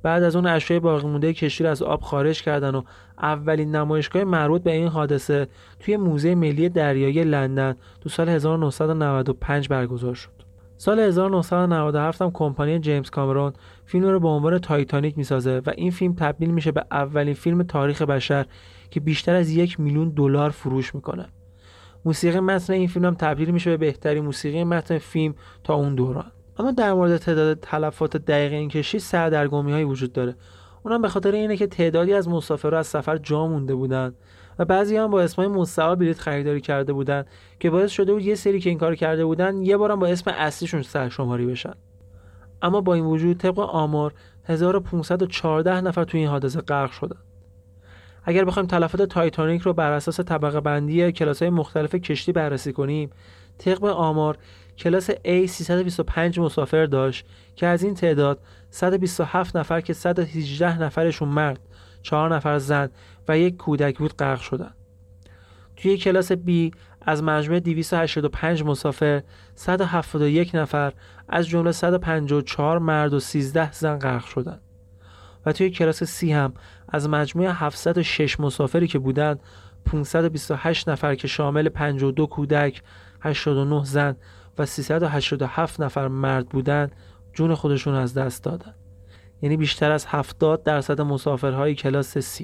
بعد 0.03 0.23
از 0.23 0.35
اون 0.35 0.47
اشیاء 0.47 0.79
باقی 0.79 1.07
مونده 1.07 1.33
کشتی 1.33 1.67
از 1.67 1.83
آب 1.83 2.01
خارج 2.01 2.41
کردن 2.43 2.75
و 2.75 2.83
اولین 3.17 3.75
نمایشگاه 3.75 4.23
مربوط 4.23 4.63
به 4.63 4.71
این 4.71 4.87
حادثه 4.87 5.47
توی 5.79 5.97
موزه 5.97 6.35
ملی 6.35 6.69
دریایی 6.69 7.23
لندن 7.23 7.75
تو 8.01 8.09
سال 8.09 8.29
1995 8.29 9.67
برگزار 9.67 10.13
شد. 10.13 10.51
سال 10.77 10.99
1997 10.99 12.21
هم 12.21 12.31
کمپانی 12.31 12.79
جیمز 12.79 13.09
کامرون 13.09 13.53
فیلم 13.91 14.05
رو 14.05 14.19
به 14.19 14.27
عنوان 14.27 14.57
تایتانیک 14.57 15.17
می‌سازه 15.17 15.61
و 15.65 15.71
این 15.77 15.91
فیلم 15.91 16.13
تبدیل 16.13 16.51
میشه 16.51 16.71
به 16.71 16.85
اولین 16.91 17.33
فیلم 17.33 17.63
تاریخ 17.63 18.01
بشر 18.01 18.45
که 18.89 18.99
بیشتر 18.99 19.35
از 19.35 19.49
یک 19.49 19.79
میلیون 19.79 20.09
دلار 20.09 20.49
فروش 20.49 20.95
می‌کنه. 20.95 21.25
موسیقی 22.05 22.39
متن 22.39 22.73
این 22.73 22.87
فیلم 22.87 23.05
هم 23.05 23.13
تبدیل 23.13 23.51
میشه 23.51 23.69
به 23.69 23.77
بهترین 23.77 24.23
موسیقی 24.23 24.63
متن 24.63 24.97
فیلم 24.97 25.33
تا 25.63 25.73
اون 25.73 25.95
دوران. 25.95 26.31
اما 26.59 26.71
در 26.71 26.93
مورد 26.93 27.17
تعداد 27.17 27.59
تلفات 27.59 28.17
دقیق 28.17 28.53
این 28.53 28.69
کشتی 28.69 28.99
سردرگمی 28.99 29.71
هایی 29.71 29.83
وجود 29.83 30.13
داره. 30.13 30.35
اونم 30.83 31.01
به 31.01 31.09
خاطر 31.09 31.31
اینه 31.31 31.57
که 31.57 31.67
تعدادی 31.67 32.13
از 32.13 32.29
مسافرها 32.29 32.79
از 32.79 32.87
سفر 32.87 33.17
جا 33.17 33.47
مونده 33.47 33.75
بودن 33.75 34.13
و 34.59 34.65
بعضی 34.65 34.97
هم 34.97 35.11
با 35.11 35.21
اسمای 35.21 35.47
مستعار 35.47 35.95
بلیط 35.95 36.19
خریداری 36.19 36.61
کرده 36.61 36.93
بودن 36.93 37.25
که 37.59 37.69
باعث 37.69 37.91
شده 37.91 38.13
بود 38.13 38.25
یه 38.25 38.35
سری 38.35 38.59
که 38.59 38.69
این 38.69 38.79
کار 38.79 38.95
کرده 38.95 39.25
بودن 39.25 39.61
یه 39.61 39.77
بارم 39.77 39.99
با 39.99 40.07
اسم 40.07 40.31
اصلیشون 40.37 40.81
سرشماری 40.81 41.45
بشن 41.45 41.73
اما 42.61 42.81
با 42.81 42.93
این 42.93 43.05
وجود 43.05 43.37
طبق 43.37 43.59
آمار 43.59 44.13
1514 44.45 45.81
نفر 45.81 46.03
توی 46.03 46.19
این 46.19 46.29
حادثه 46.29 46.61
غرق 46.61 46.91
شدن 46.91 47.19
اگر 48.23 48.45
بخوایم 48.45 48.67
تلفات 48.67 49.01
تایتانیک 49.01 49.61
رو 49.61 49.73
بر 49.73 49.91
اساس 49.91 50.19
طبقه 50.19 50.59
بندی 50.59 51.11
کلاس 51.11 51.41
های 51.41 51.49
مختلف 51.49 51.95
کشتی 51.95 52.31
بررسی 52.31 52.73
کنیم 52.73 53.09
طبق 53.57 53.83
آمار 53.83 54.37
کلاس 54.77 55.11
A 55.11 55.45
325 55.45 56.39
مسافر 56.39 56.85
داشت 56.85 57.25
که 57.55 57.67
از 57.67 57.83
این 57.83 57.93
تعداد 57.93 58.39
127 58.69 59.57
نفر 59.57 59.81
که 59.81 59.93
118 59.93 60.81
نفرشون 60.81 61.29
مرد 61.29 61.59
4 62.01 62.35
نفر 62.35 62.57
زن 62.57 62.89
و 63.27 63.37
یک 63.37 63.57
کودک 63.57 63.97
بود 63.97 64.17
غرق 64.17 64.39
شدند. 64.39 64.75
توی 65.75 65.97
کلاس 65.97 66.31
B 66.31 66.71
از 67.01 67.23
مجموع 67.23 67.59
285 67.59 68.63
مسافر 68.63 69.23
171 69.55 70.55
نفر 70.55 70.93
از 71.29 71.47
جمله 71.47 71.71
154 71.71 72.79
مرد 72.79 73.13
و 73.13 73.19
13 73.19 73.71
زن 73.71 73.99
غرق 73.99 74.25
شدند. 74.25 74.61
و 75.45 75.51
توی 75.51 75.69
کلاس 75.69 76.23
C 76.23 76.23
هم 76.23 76.53
از 76.89 77.09
مجموع 77.09 77.47
706 77.47 78.39
مسافری 78.39 78.87
که 78.87 78.99
بودند 78.99 79.39
528 79.85 80.89
نفر 80.89 81.15
که 81.15 81.27
شامل 81.27 81.69
52 81.69 82.27
کودک 82.27 82.81
89 83.21 83.83
زن 83.83 84.15
و 84.57 84.65
387 84.65 85.81
نفر 85.81 86.07
مرد 86.07 86.49
بودند 86.49 86.95
جون 87.33 87.55
خودشون 87.55 87.93
از 87.93 88.13
دست 88.13 88.43
دادند. 88.43 88.75
یعنی 89.41 89.57
بیشتر 89.57 89.91
از 89.91 90.05
70 90.05 90.63
درصد 90.63 91.01
مسافرهای 91.01 91.75
کلاس 91.75 92.17
C 92.17 92.43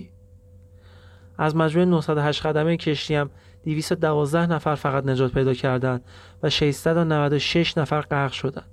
از 1.37 1.55
مجموع 1.55 1.85
908 1.85 2.45
قدمه 2.45 2.77
کشتی 2.77 3.15
هم 3.15 3.29
212 3.63 4.53
نفر 4.53 4.75
فقط 4.75 5.05
نجات 5.05 5.33
پیدا 5.33 5.53
کردند 5.53 6.05
و 6.43 6.49
696 6.49 7.77
نفر 7.77 8.01
غرق 8.01 8.31
شدند. 8.31 8.71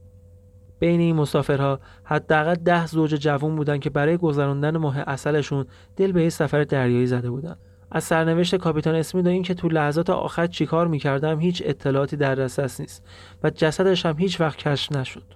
بین 0.79 1.01
این 1.01 1.17
مسافرها 1.17 1.81
حداقل 2.05 2.55
10 2.55 2.87
زوج 2.87 3.15
جوان 3.15 3.57
بودند 3.57 3.81
که 3.81 3.91
برای 3.91 4.17
گذراندن 4.17 4.77
ماه 4.77 4.99
اصلشون 4.99 5.67
دل 5.97 6.13
به 6.13 6.21
این 6.21 6.31
سفر 6.31 6.65
دریایی 6.65 7.07
زده 7.07 7.31
بودند. 7.31 7.59
از 7.91 8.05
سرنوشت 8.05 8.57
کاپیتان 8.57 8.95
اسمیت 8.95 9.27
و 9.27 9.29
اینکه 9.29 9.55
تو 9.55 9.69
لحظات 9.69 10.11
آخر 10.11 10.47
چیکار 10.47 10.89
می‌کردم 10.89 11.41
هیچ 11.41 11.63
اطلاعاتی 11.67 12.17
در 12.17 12.35
دسترس 12.35 12.81
نیست 12.81 13.05
و 13.43 13.51
جسدش 13.51 14.07
هم 14.07 14.19
هیچ 14.19 14.41
وقت 14.41 14.59
کشف 14.59 14.93
نشد. 14.93 15.35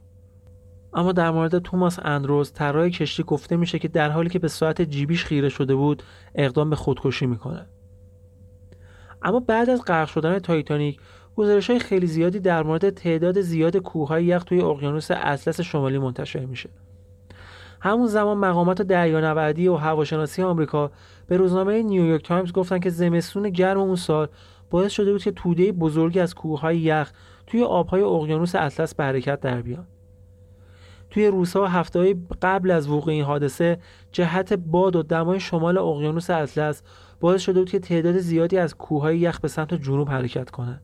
اما 0.95 1.13
در 1.13 1.31
مورد 1.31 1.59
توماس 1.59 1.99
اندروز 2.03 2.53
طراح 2.53 2.89
کشتی 2.89 3.23
گفته 3.23 3.57
میشه 3.57 3.79
که 3.79 3.89
در 3.89 4.11
حالی 4.11 4.29
که 4.29 4.39
به 4.39 4.49
ساعت 4.49 4.83
جیبیش 4.83 5.25
خیره 5.25 5.49
شده 5.49 5.75
بود 5.75 6.03
اقدام 6.35 6.71
به 6.71 6.77
خودکشی 6.77 7.27
می‌کنه 7.27 7.67
اما 9.23 9.41
بعد 9.41 9.71
از 9.71 9.85
غرق 9.85 10.09
شدن 10.09 10.39
تایتانیک 10.39 11.01
گزارش 11.37 11.71
های 11.71 11.79
خیلی 11.79 12.07
زیادی 12.07 12.41
در 12.41 12.63
مورد 12.63 12.91
تعداد 12.91 13.41
زیاد 13.41 13.77
کوههای 13.77 14.25
یخ 14.25 14.45
توی 14.45 14.61
اقیانوس 14.61 15.11
اطلس 15.11 15.61
شمالی 15.61 15.99
منتشر 15.99 16.45
میشه. 16.45 16.71
همون 17.81 18.07
زمان 18.07 18.39
مقامات 18.39 18.83
دریانوردی 18.83 19.69
و 19.69 19.75
هواشناسی 19.75 20.43
آمریکا 20.43 20.91
به 21.27 21.37
روزنامه 21.37 21.83
نیویورک 21.83 22.25
تایمز 22.25 22.53
گفتن 22.53 22.79
که 22.79 22.91
زمستون 22.91 23.49
گرم 23.49 23.81
اون 23.81 23.97
سال 23.97 24.29
باعث 24.71 24.93
شده 24.93 25.13
بود 25.13 25.23
که 25.23 25.31
توده 25.31 25.73
بزرگی 25.73 26.21
از 26.21 26.35
کوههای 26.35 26.79
یخ 26.79 27.13
توی 27.47 27.63
آبهای 27.63 28.03
اقیانوس 28.03 28.55
اطلس 28.55 28.95
به 28.95 29.05
حرکت 29.05 29.41
در 29.41 29.63
بیان 29.63 29.87
توی 31.11 31.27
روزها 31.27 31.63
و 31.63 31.67
هفته 31.67 32.17
قبل 32.43 32.71
از 32.71 32.89
وقوع 32.89 33.13
این 33.13 33.25
حادثه 33.25 33.79
جهت 34.13 34.53
باد 34.53 34.97
و 34.97 35.03
دمای 35.03 35.41
شمال 35.41 35.79
اقیانوس 35.79 36.31
اطلس 36.31 36.83
باعث 37.21 37.41
شده 37.41 37.59
بود 37.59 37.71
که 37.71 37.79
تعداد 37.79 38.19
زیادی 38.19 38.59
از 38.59 38.75
کوههای 38.75 39.19
یخ 39.19 39.41
به 39.41 39.49
سمت 39.49 39.75
جنوب 39.75 40.09
حرکت 40.09 40.51
کنند 40.51 40.83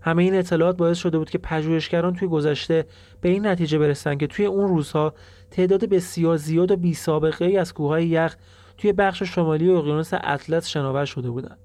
همه 0.00 0.22
این 0.22 0.34
اطلاعات 0.34 0.76
باعث 0.76 0.98
شده 0.98 1.18
بود 1.18 1.30
که 1.30 1.38
پژوهشگران 1.38 2.14
توی 2.14 2.28
گذشته 2.28 2.84
به 3.20 3.28
این 3.28 3.46
نتیجه 3.46 3.78
برسن 3.78 4.16
که 4.16 4.26
توی 4.26 4.46
اون 4.46 4.68
روزها 4.68 5.14
تعداد 5.50 5.84
بسیار 5.84 6.36
زیاد 6.36 6.70
و 6.70 6.76
بی 6.76 6.94
سابقه 6.94 7.44
ای 7.44 7.56
از 7.56 7.74
کوههای 7.74 8.06
یخ 8.06 8.36
توی 8.78 8.92
بخش 8.92 9.22
شمالی 9.22 9.70
اقیانوس 9.70 10.10
اطلس 10.12 10.68
شناور 10.68 11.04
شده 11.04 11.30
بودند. 11.30 11.58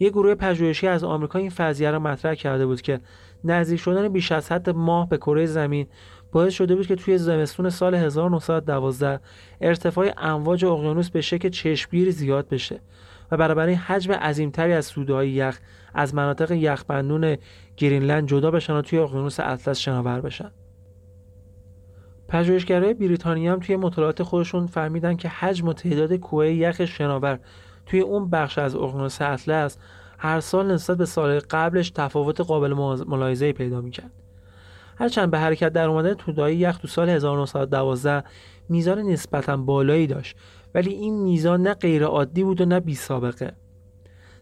یک 0.00 0.12
گروه 0.12 0.34
پژوهشی 0.34 0.86
از 0.86 1.04
آمریکا 1.04 1.38
این 1.38 1.50
فرضیه 1.50 1.90
را 1.90 1.98
مطرح 1.98 2.34
کرده 2.34 2.66
بود 2.66 2.80
که 2.80 3.00
نزدیک 3.44 3.80
شدن 3.80 4.08
بیش 4.08 4.32
از 4.32 4.52
حد 4.52 4.70
ماه 4.70 5.08
به 5.08 5.16
کره 5.16 5.46
زمین 5.46 5.86
باعث 6.32 6.52
شده 6.52 6.76
بود 6.76 6.86
که 6.86 6.94
توی 6.94 7.18
زمستون 7.18 7.70
سال 7.70 7.94
1912 7.94 9.20
ارتفاع 9.60 10.12
امواج 10.18 10.64
اقیانوس 10.64 11.10
به 11.10 11.20
شکل 11.20 11.48
چشمگیر 11.48 12.10
زیاد 12.10 12.48
بشه 12.48 12.80
و 13.30 13.36
بنابراین 13.36 13.76
حجم 13.76 14.12
عظیمتری 14.12 14.72
از 14.72 14.92
های 14.92 15.30
یخ 15.30 15.58
از 15.94 16.14
مناطق 16.14 16.52
یخبندون 16.52 17.36
گرینلند 17.76 18.28
جدا 18.28 18.50
بشن 18.50 18.72
و 18.72 18.82
توی 18.82 18.98
اقیانوس 18.98 19.40
اطلس 19.40 19.78
شناور 19.78 20.20
بشن 20.20 20.50
پژوهشگرای 22.28 22.94
بریتانیا 22.94 23.52
هم 23.52 23.60
توی 23.60 23.76
مطالعات 23.76 24.22
خودشون 24.22 24.66
فهمیدن 24.66 25.16
که 25.16 25.28
حجم 25.28 25.68
و 25.68 25.72
تعداد 25.72 26.14
کوه 26.14 26.46
یخ 26.46 26.84
شناور 26.84 27.38
توی 27.86 28.00
اون 28.00 28.30
بخش 28.30 28.58
از 28.58 28.74
اقیانوس 28.74 29.22
اطلس 29.22 29.78
هر 30.18 30.40
سال 30.40 30.72
نسبت 30.72 30.96
به 30.96 31.06
سال 31.06 31.38
قبلش 31.50 31.90
تفاوت 31.90 32.40
قابل 32.40 32.72
ملاحظه 33.06 33.52
پیدا 33.52 33.80
می‌کرد. 33.80 34.10
هرچند 35.00 35.30
به 35.30 35.38
حرکت 35.38 35.72
در 35.72 35.88
اومدن 35.88 36.14
تودایی 36.14 36.56
یخ 36.56 36.78
تو 36.78 36.88
سال 36.88 37.08
1912 37.08 38.24
میزان 38.68 38.98
نسبتا 38.98 39.56
بالایی 39.56 40.06
داشت 40.06 40.36
ولی 40.74 40.90
این 40.90 41.22
میزان 41.22 41.62
نه 41.62 41.74
غیر 41.74 42.04
عادی 42.04 42.44
بود 42.44 42.60
و 42.60 42.64
نه 42.64 42.80
بی 42.80 42.94
سابقه. 42.94 43.52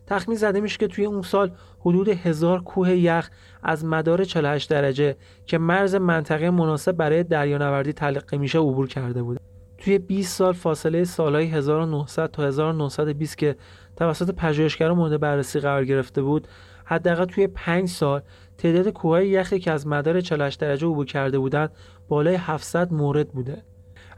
تخمین 0.06 0.36
زده 0.36 0.60
میشه 0.60 0.78
که 0.78 0.86
توی 0.86 1.04
اون 1.04 1.22
سال 1.22 1.50
حدود 1.80 2.08
هزار 2.08 2.62
کوه 2.62 2.90
یخ 2.90 3.30
از 3.62 3.84
مدار 3.84 4.24
48 4.24 4.70
درجه 4.70 5.16
که 5.46 5.58
مرز 5.58 5.94
منطقه 5.94 6.50
مناسب 6.50 6.92
برای 6.92 7.22
دریانوردی 7.22 7.92
تلقی 7.92 8.38
میشه 8.38 8.58
عبور 8.58 8.88
کرده 8.88 9.22
بود. 9.22 9.40
توی 9.78 9.98
20 9.98 10.36
سال 10.36 10.52
فاصله 10.52 11.04
سالهای 11.04 11.46
1900 11.46 12.30
تا 12.30 12.46
1920 12.46 13.38
که 13.38 13.56
توسط 13.96 14.34
پژوهشگران 14.34 14.96
مورد 14.96 15.20
بررسی 15.20 15.60
قرار 15.60 15.84
گرفته 15.84 16.22
بود 16.22 16.48
حداقل 16.84 17.24
توی 17.24 17.46
5 17.46 17.88
سال 17.88 18.22
تعداد 18.58 18.88
کوههای 18.88 19.28
یخی 19.28 19.58
که 19.58 19.70
از 19.70 19.86
مدار 19.86 20.20
48 20.20 20.60
درجه 20.60 20.86
عبور 20.86 21.06
کرده 21.06 21.38
بودند 21.38 21.70
بالای 22.08 22.34
700 22.34 22.92
مورد 22.92 23.28
بوده 23.28 23.62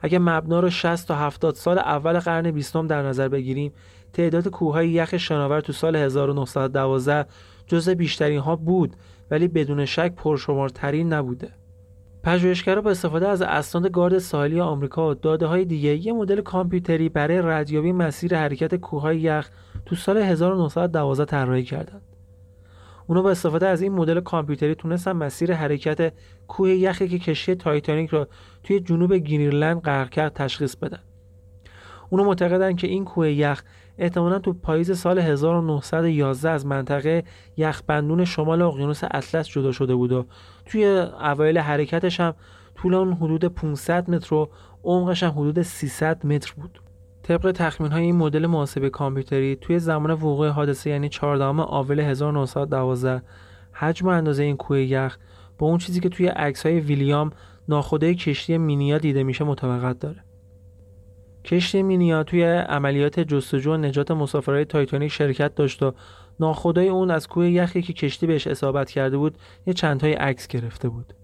اگه 0.03 0.19
مبنا 0.19 0.61
رو 0.61 0.71
60 0.71 1.09
تا 1.09 1.15
70 1.15 1.55
سال 1.55 1.79
اول 1.79 2.19
قرن 2.19 2.51
20 2.51 2.77
در 2.77 3.03
نظر 3.03 3.29
بگیریم 3.29 3.73
تعداد 4.13 4.49
کوههای 4.49 4.91
یخ 4.91 5.17
شناور 5.17 5.61
تو 5.61 5.73
سال 5.73 5.97
1912 5.97 7.27
جزء 7.67 7.95
بیشترین 7.95 8.39
ها 8.39 8.57
بود 8.57 8.97
ولی 9.31 9.49
بدون 9.49 9.85
شک 9.85 10.13
پرشمارترین 10.17 11.13
نبوده 11.13 11.51
پژوهشگرا 12.23 12.81
با 12.81 12.91
استفاده 12.91 13.29
از 13.29 13.43
اسناد 13.43 13.91
گارد 13.91 14.19
ساحلی 14.19 14.61
آمریکا 14.61 15.11
و 15.11 15.15
داده 15.15 15.47
های 15.47 15.65
دیگه 15.65 16.07
یه 16.07 16.13
مدل 16.13 16.41
کامپیوتری 16.41 17.09
برای 17.09 17.43
ردیابی 17.43 17.93
مسیر 17.93 18.37
حرکت 18.37 18.75
کوههای 18.75 19.21
یخ 19.21 19.51
تو 19.87 19.97
سال 19.97 20.17
1912 20.17 21.25
طراحی 21.25 21.63
کردند. 21.63 22.10
اونا 23.11 23.23
با 23.23 23.31
استفاده 23.31 23.67
از 23.67 23.83
این 23.83 23.93
مدل 23.93 24.21
کامپیوتری 24.21 24.75
تونستن 24.75 25.13
مسیر 25.13 25.55
حرکت 25.55 26.13
کوه 26.49 26.71
یخی 26.71 27.09
که 27.09 27.19
کشتی 27.19 27.55
تایتانیک 27.55 28.11
را 28.11 28.29
توی 28.65 28.81
جنوب 28.81 29.15
گرینلند 29.15 29.81
غرق 29.81 30.11
کرد 30.11 30.33
تشخیص 30.33 30.77
بدن. 30.77 30.99
اونا 32.11 32.25
معتقدن 32.25 32.77
که 32.77 32.87
این 32.87 33.05
کوه 33.05 33.31
یخ 33.31 33.63
احتمالا 33.99 34.39
تو 34.39 34.53
پاییز 34.53 34.99
سال 34.99 35.19
1911 35.19 36.51
از 36.51 36.67
منطقه 36.67 37.25
یخبندون 37.57 38.25
شمال 38.25 38.63
اقیانوس 38.63 39.05
اطلس 39.05 39.49
جدا 39.49 39.73
شده 39.73 39.95
بود 39.95 40.13
و 40.13 40.27
توی 40.67 40.85
اوایل 41.21 41.59
حرکتش 41.59 42.21
هم 42.21 42.35
طول 42.75 42.95
اون 42.95 43.13
حدود 43.13 43.45
500 43.45 44.11
متر 44.11 44.35
و 44.35 44.51
عمقش 44.85 45.23
هم 45.23 45.31
حدود 45.31 45.63
300 45.63 46.27
متر 46.27 46.53
بود. 46.57 46.90
طبق 47.23 47.53
تخمین 47.53 47.93
های 47.93 48.03
این 48.03 48.17
مدل 48.17 48.47
محاسبه 48.47 48.91
کامپیوتری 48.91 49.57
توی 49.57 49.79
زمان 49.79 50.11
وقوع 50.11 50.49
حادثه 50.49 50.91
یعنی 50.91 51.09
14 51.09 51.45
آوریل 51.45 52.01
1912 52.01 53.23
حجم 53.73 54.07
و 54.07 54.09
اندازه 54.09 54.43
این 54.43 54.57
کوه 54.57 54.81
یخ 54.81 55.19
با 55.59 55.67
اون 55.67 55.79
چیزی 55.79 56.01
که 56.01 56.09
توی 56.09 56.27
عکس 56.27 56.67
های 56.67 56.81
ویلیام 56.81 57.31
ناخوده 57.69 58.15
کشتی 58.15 58.59
مینیا 58.59 58.99
دیده 58.99 59.23
میشه 59.23 59.45
مطابقت 59.45 59.99
داره. 59.99 60.25
کشتی 61.45 61.83
مینیا 61.83 62.23
توی 62.23 62.45
عملیات 62.45 63.21
جستجو 63.21 63.73
و 63.73 63.77
نجات 63.77 64.11
مسافرهای 64.11 64.65
تایتانیک 64.65 65.13
شرکت 65.13 65.55
داشت 65.55 65.83
و 65.83 65.95
ناخدای 66.41 66.89
اون 66.89 67.11
از 67.11 67.29
کوه 67.29 67.51
یخی 67.51 67.83
که 67.83 67.93
کشتی 67.93 68.27
بهش 68.27 68.47
اصابت 68.47 68.91
کرده 68.91 69.17
بود 69.17 69.39
یه 69.67 69.75
چندتای 69.75 70.13
عکس 70.13 70.49
گرفته 70.49 70.89
بود. 70.89 71.15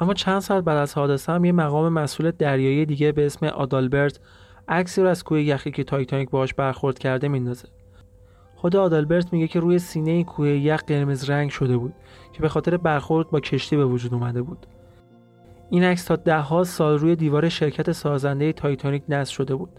اما 0.00 0.14
چند 0.14 0.40
ساعت 0.40 0.64
بعد 0.64 0.78
از 0.78 0.94
حادثه 0.94 1.32
هم 1.32 1.44
یه 1.44 1.52
مقام 1.52 1.92
مسئول 1.92 2.30
دریایی 2.30 2.86
دیگه 2.86 3.12
به 3.12 3.26
اسم 3.26 3.46
آدالبرت 3.46 4.20
عکسی 4.68 5.02
رو 5.02 5.08
از 5.08 5.24
کوه 5.24 5.40
یخی 5.42 5.70
که 5.70 5.84
تایتانیک 5.84 6.30
باهاش 6.30 6.54
برخورد 6.54 6.98
کرده 6.98 7.28
میندازه. 7.28 7.68
خود 8.56 8.76
آدالبرت 8.76 9.32
میگه 9.32 9.48
که 9.48 9.60
روی 9.60 9.78
سینه 9.78 10.24
کوه 10.24 10.48
یخ 10.48 10.82
قرمز 10.82 11.30
رنگ 11.30 11.50
شده 11.50 11.76
بود 11.76 11.94
که 12.32 12.42
به 12.42 12.48
خاطر 12.48 12.76
برخورد 12.76 13.30
با 13.30 13.40
کشتی 13.40 13.76
به 13.76 13.84
وجود 13.84 14.14
اومده 14.14 14.42
بود. 14.42 14.66
این 15.70 15.84
عکس 15.84 16.04
تا 16.04 16.16
ده 16.16 16.40
ها 16.40 16.64
سال 16.64 16.98
روی 16.98 17.16
دیوار 17.16 17.48
شرکت 17.48 17.92
سازنده 17.92 18.52
تایتانیک 18.52 19.02
نصب 19.08 19.34
شده 19.34 19.54
بود. 19.54 19.70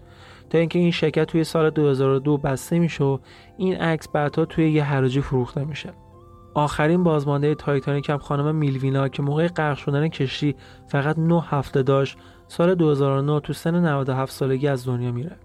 تا 0.50 0.58
اینکه 0.58 0.78
این 0.78 0.90
شرکت 0.90 1.24
توی 1.24 1.44
سال 1.44 1.70
2002 1.70 2.38
بسته 2.38 2.78
میشه 2.78 3.04
و 3.04 3.18
این 3.56 3.76
عکس 3.76 4.08
بعدها 4.08 4.44
توی 4.44 4.70
یه 4.70 4.84
حراجی 4.84 5.20
فروخته 5.20 5.64
میشه. 5.64 5.92
آخرین 6.54 7.04
بازمانده 7.04 7.54
تایتانیک 7.54 8.10
هم 8.10 8.18
خانم 8.18 8.54
میلوینا 8.54 9.08
که 9.08 9.22
موقع 9.22 9.48
غرق 9.48 9.76
شدن 9.76 10.08
کشتی 10.08 10.56
فقط 10.86 11.18
9 11.18 11.42
هفته 11.48 11.82
داشت 11.82 12.16
سال 12.48 12.74
2009 12.74 13.40
تو 13.40 13.52
سن 13.52 13.84
97 13.86 14.32
سالگی 14.32 14.68
از 14.68 14.86
دنیا 14.86 15.12
میره 15.12 15.36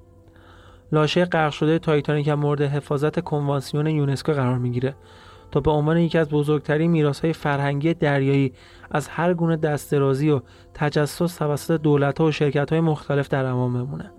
لاشه 0.91 1.25
غرق 1.25 1.51
شده 1.51 1.79
تایتانیک 1.79 2.27
هم 2.27 2.39
مورد 2.39 2.61
حفاظت 2.61 3.19
کنوانسیون 3.19 3.87
یونسکو 3.87 4.31
قرار 4.31 4.57
می‌گیره 4.57 4.95
تا 5.51 5.59
به 5.59 5.71
عنوان 5.71 5.97
یکی 5.97 6.17
از 6.17 6.29
بزرگترین 6.29 6.91
میراث‌های 6.91 7.33
فرهنگی 7.33 7.93
دریایی 7.93 8.53
از 8.91 9.07
هر 9.07 9.33
گونه 9.33 9.57
دسترازی 9.57 10.29
و 10.29 10.41
تجسس 10.73 11.35
توسط 11.35 11.81
دولت‌ها 11.81 12.25
و 12.25 12.31
شرکت‌های 12.31 12.81
مختلف 12.81 13.27
در 13.27 13.45
امان 13.45 13.73
بمونه. 13.73 14.11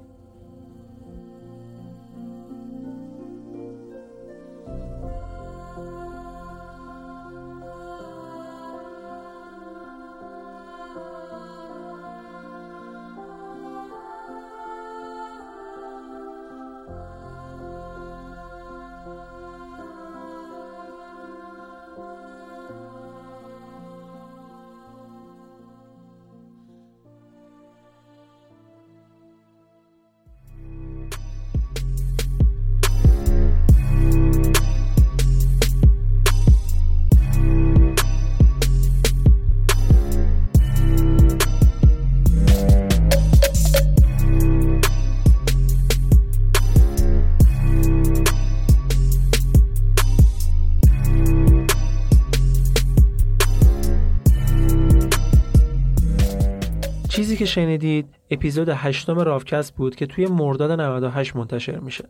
شنیدید 57.98 58.14
اپیزود 58.30 58.68
هشتم 58.68 59.18
رافکست 59.18 59.74
بود 59.74 59.96
که 59.96 60.06
توی 60.06 60.26
مرداد 60.26 60.80
98 60.80 61.36
منتشر 61.36 61.78
میشه. 61.78 62.04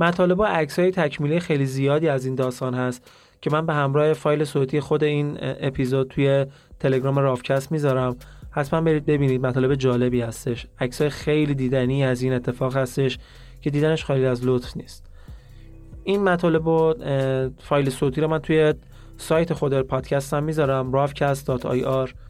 مطالب 0.00 0.40
و 0.40 0.44
های 0.44 0.90
تکمیلی 0.90 1.40
خیلی 1.40 1.66
زیادی 1.66 2.08
از 2.08 2.24
این 2.24 2.34
داستان 2.34 2.74
هست 2.74 3.10
که 3.40 3.50
من 3.50 3.66
به 3.66 3.74
همراه 3.74 4.12
فایل 4.12 4.44
صوتی 4.44 4.80
خود 4.80 5.04
این 5.04 5.38
اپیزود 5.40 6.08
توی 6.08 6.46
تلگرام 6.80 7.18
رافکست 7.18 7.72
می‌ذارم. 7.72 8.16
حتما 8.50 8.80
برید 8.80 9.06
ببینید 9.06 9.46
مطالب 9.46 9.74
جالبی 9.74 10.20
هستش. 10.20 10.66
های 11.00 11.10
خیلی 11.10 11.54
دیدنی 11.54 12.04
از 12.04 12.22
این 12.22 12.32
اتفاق 12.32 12.76
هستش 12.76 13.18
که 13.62 13.70
دیدنش 13.70 14.04
خالی 14.04 14.26
از 14.26 14.46
لطف 14.46 14.76
نیست. 14.76 15.06
این 16.04 16.24
مطالب 16.24 16.66
و 16.66 16.94
فایل 17.58 17.90
صوتی 17.90 18.20
رو 18.20 18.28
من 18.28 18.38
توی 18.38 18.74
سایت 19.16 19.52
خود 19.52 19.80
پادکست 19.82 20.34
هم 20.34 20.44
می‌ذارم 20.44 21.06
rafcast.ir 21.06 22.29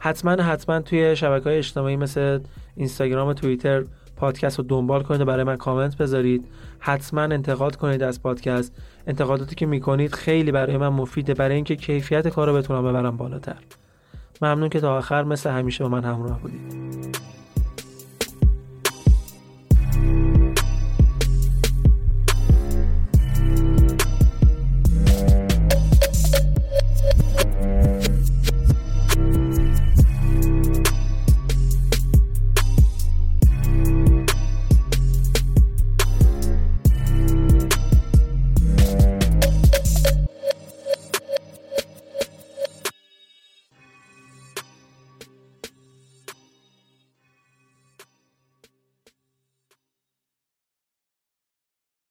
حتما 0.00 0.30
حتما 0.30 0.80
توی 0.80 1.16
شبکه 1.16 1.44
های 1.44 1.58
اجتماعی 1.58 1.96
مثل 1.96 2.40
اینستاگرام 2.76 3.28
و 3.28 3.34
توییتر 3.34 3.84
پادکست 4.16 4.58
رو 4.58 4.64
دنبال 4.64 5.02
کنید 5.02 5.20
و 5.20 5.24
برای 5.24 5.44
من 5.44 5.56
کامنت 5.56 5.96
بذارید. 5.96 6.44
حتما 6.78 7.20
انتقاد 7.20 7.76
کنید 7.76 8.02
از 8.02 8.22
پادکست. 8.22 8.72
انتقاداتی 9.06 9.54
که 9.54 9.66
می‌کنید 9.66 10.14
خیلی 10.14 10.52
برای 10.52 10.76
من 10.76 10.88
مفیده 10.88 11.34
برای 11.34 11.54
اینکه 11.54 11.76
کیفیت 11.76 12.28
کار 12.28 12.48
رو 12.48 12.54
بتونم 12.54 12.88
ببرم 12.88 13.16
بالاتر. 13.16 13.56
ممنون 14.42 14.68
که 14.68 14.80
تا 14.80 14.98
آخر 14.98 15.24
مثل 15.24 15.50
همیشه 15.50 15.84
با 15.84 15.90
من 15.90 16.04
همراه 16.04 16.40
بودید. 16.40 17.18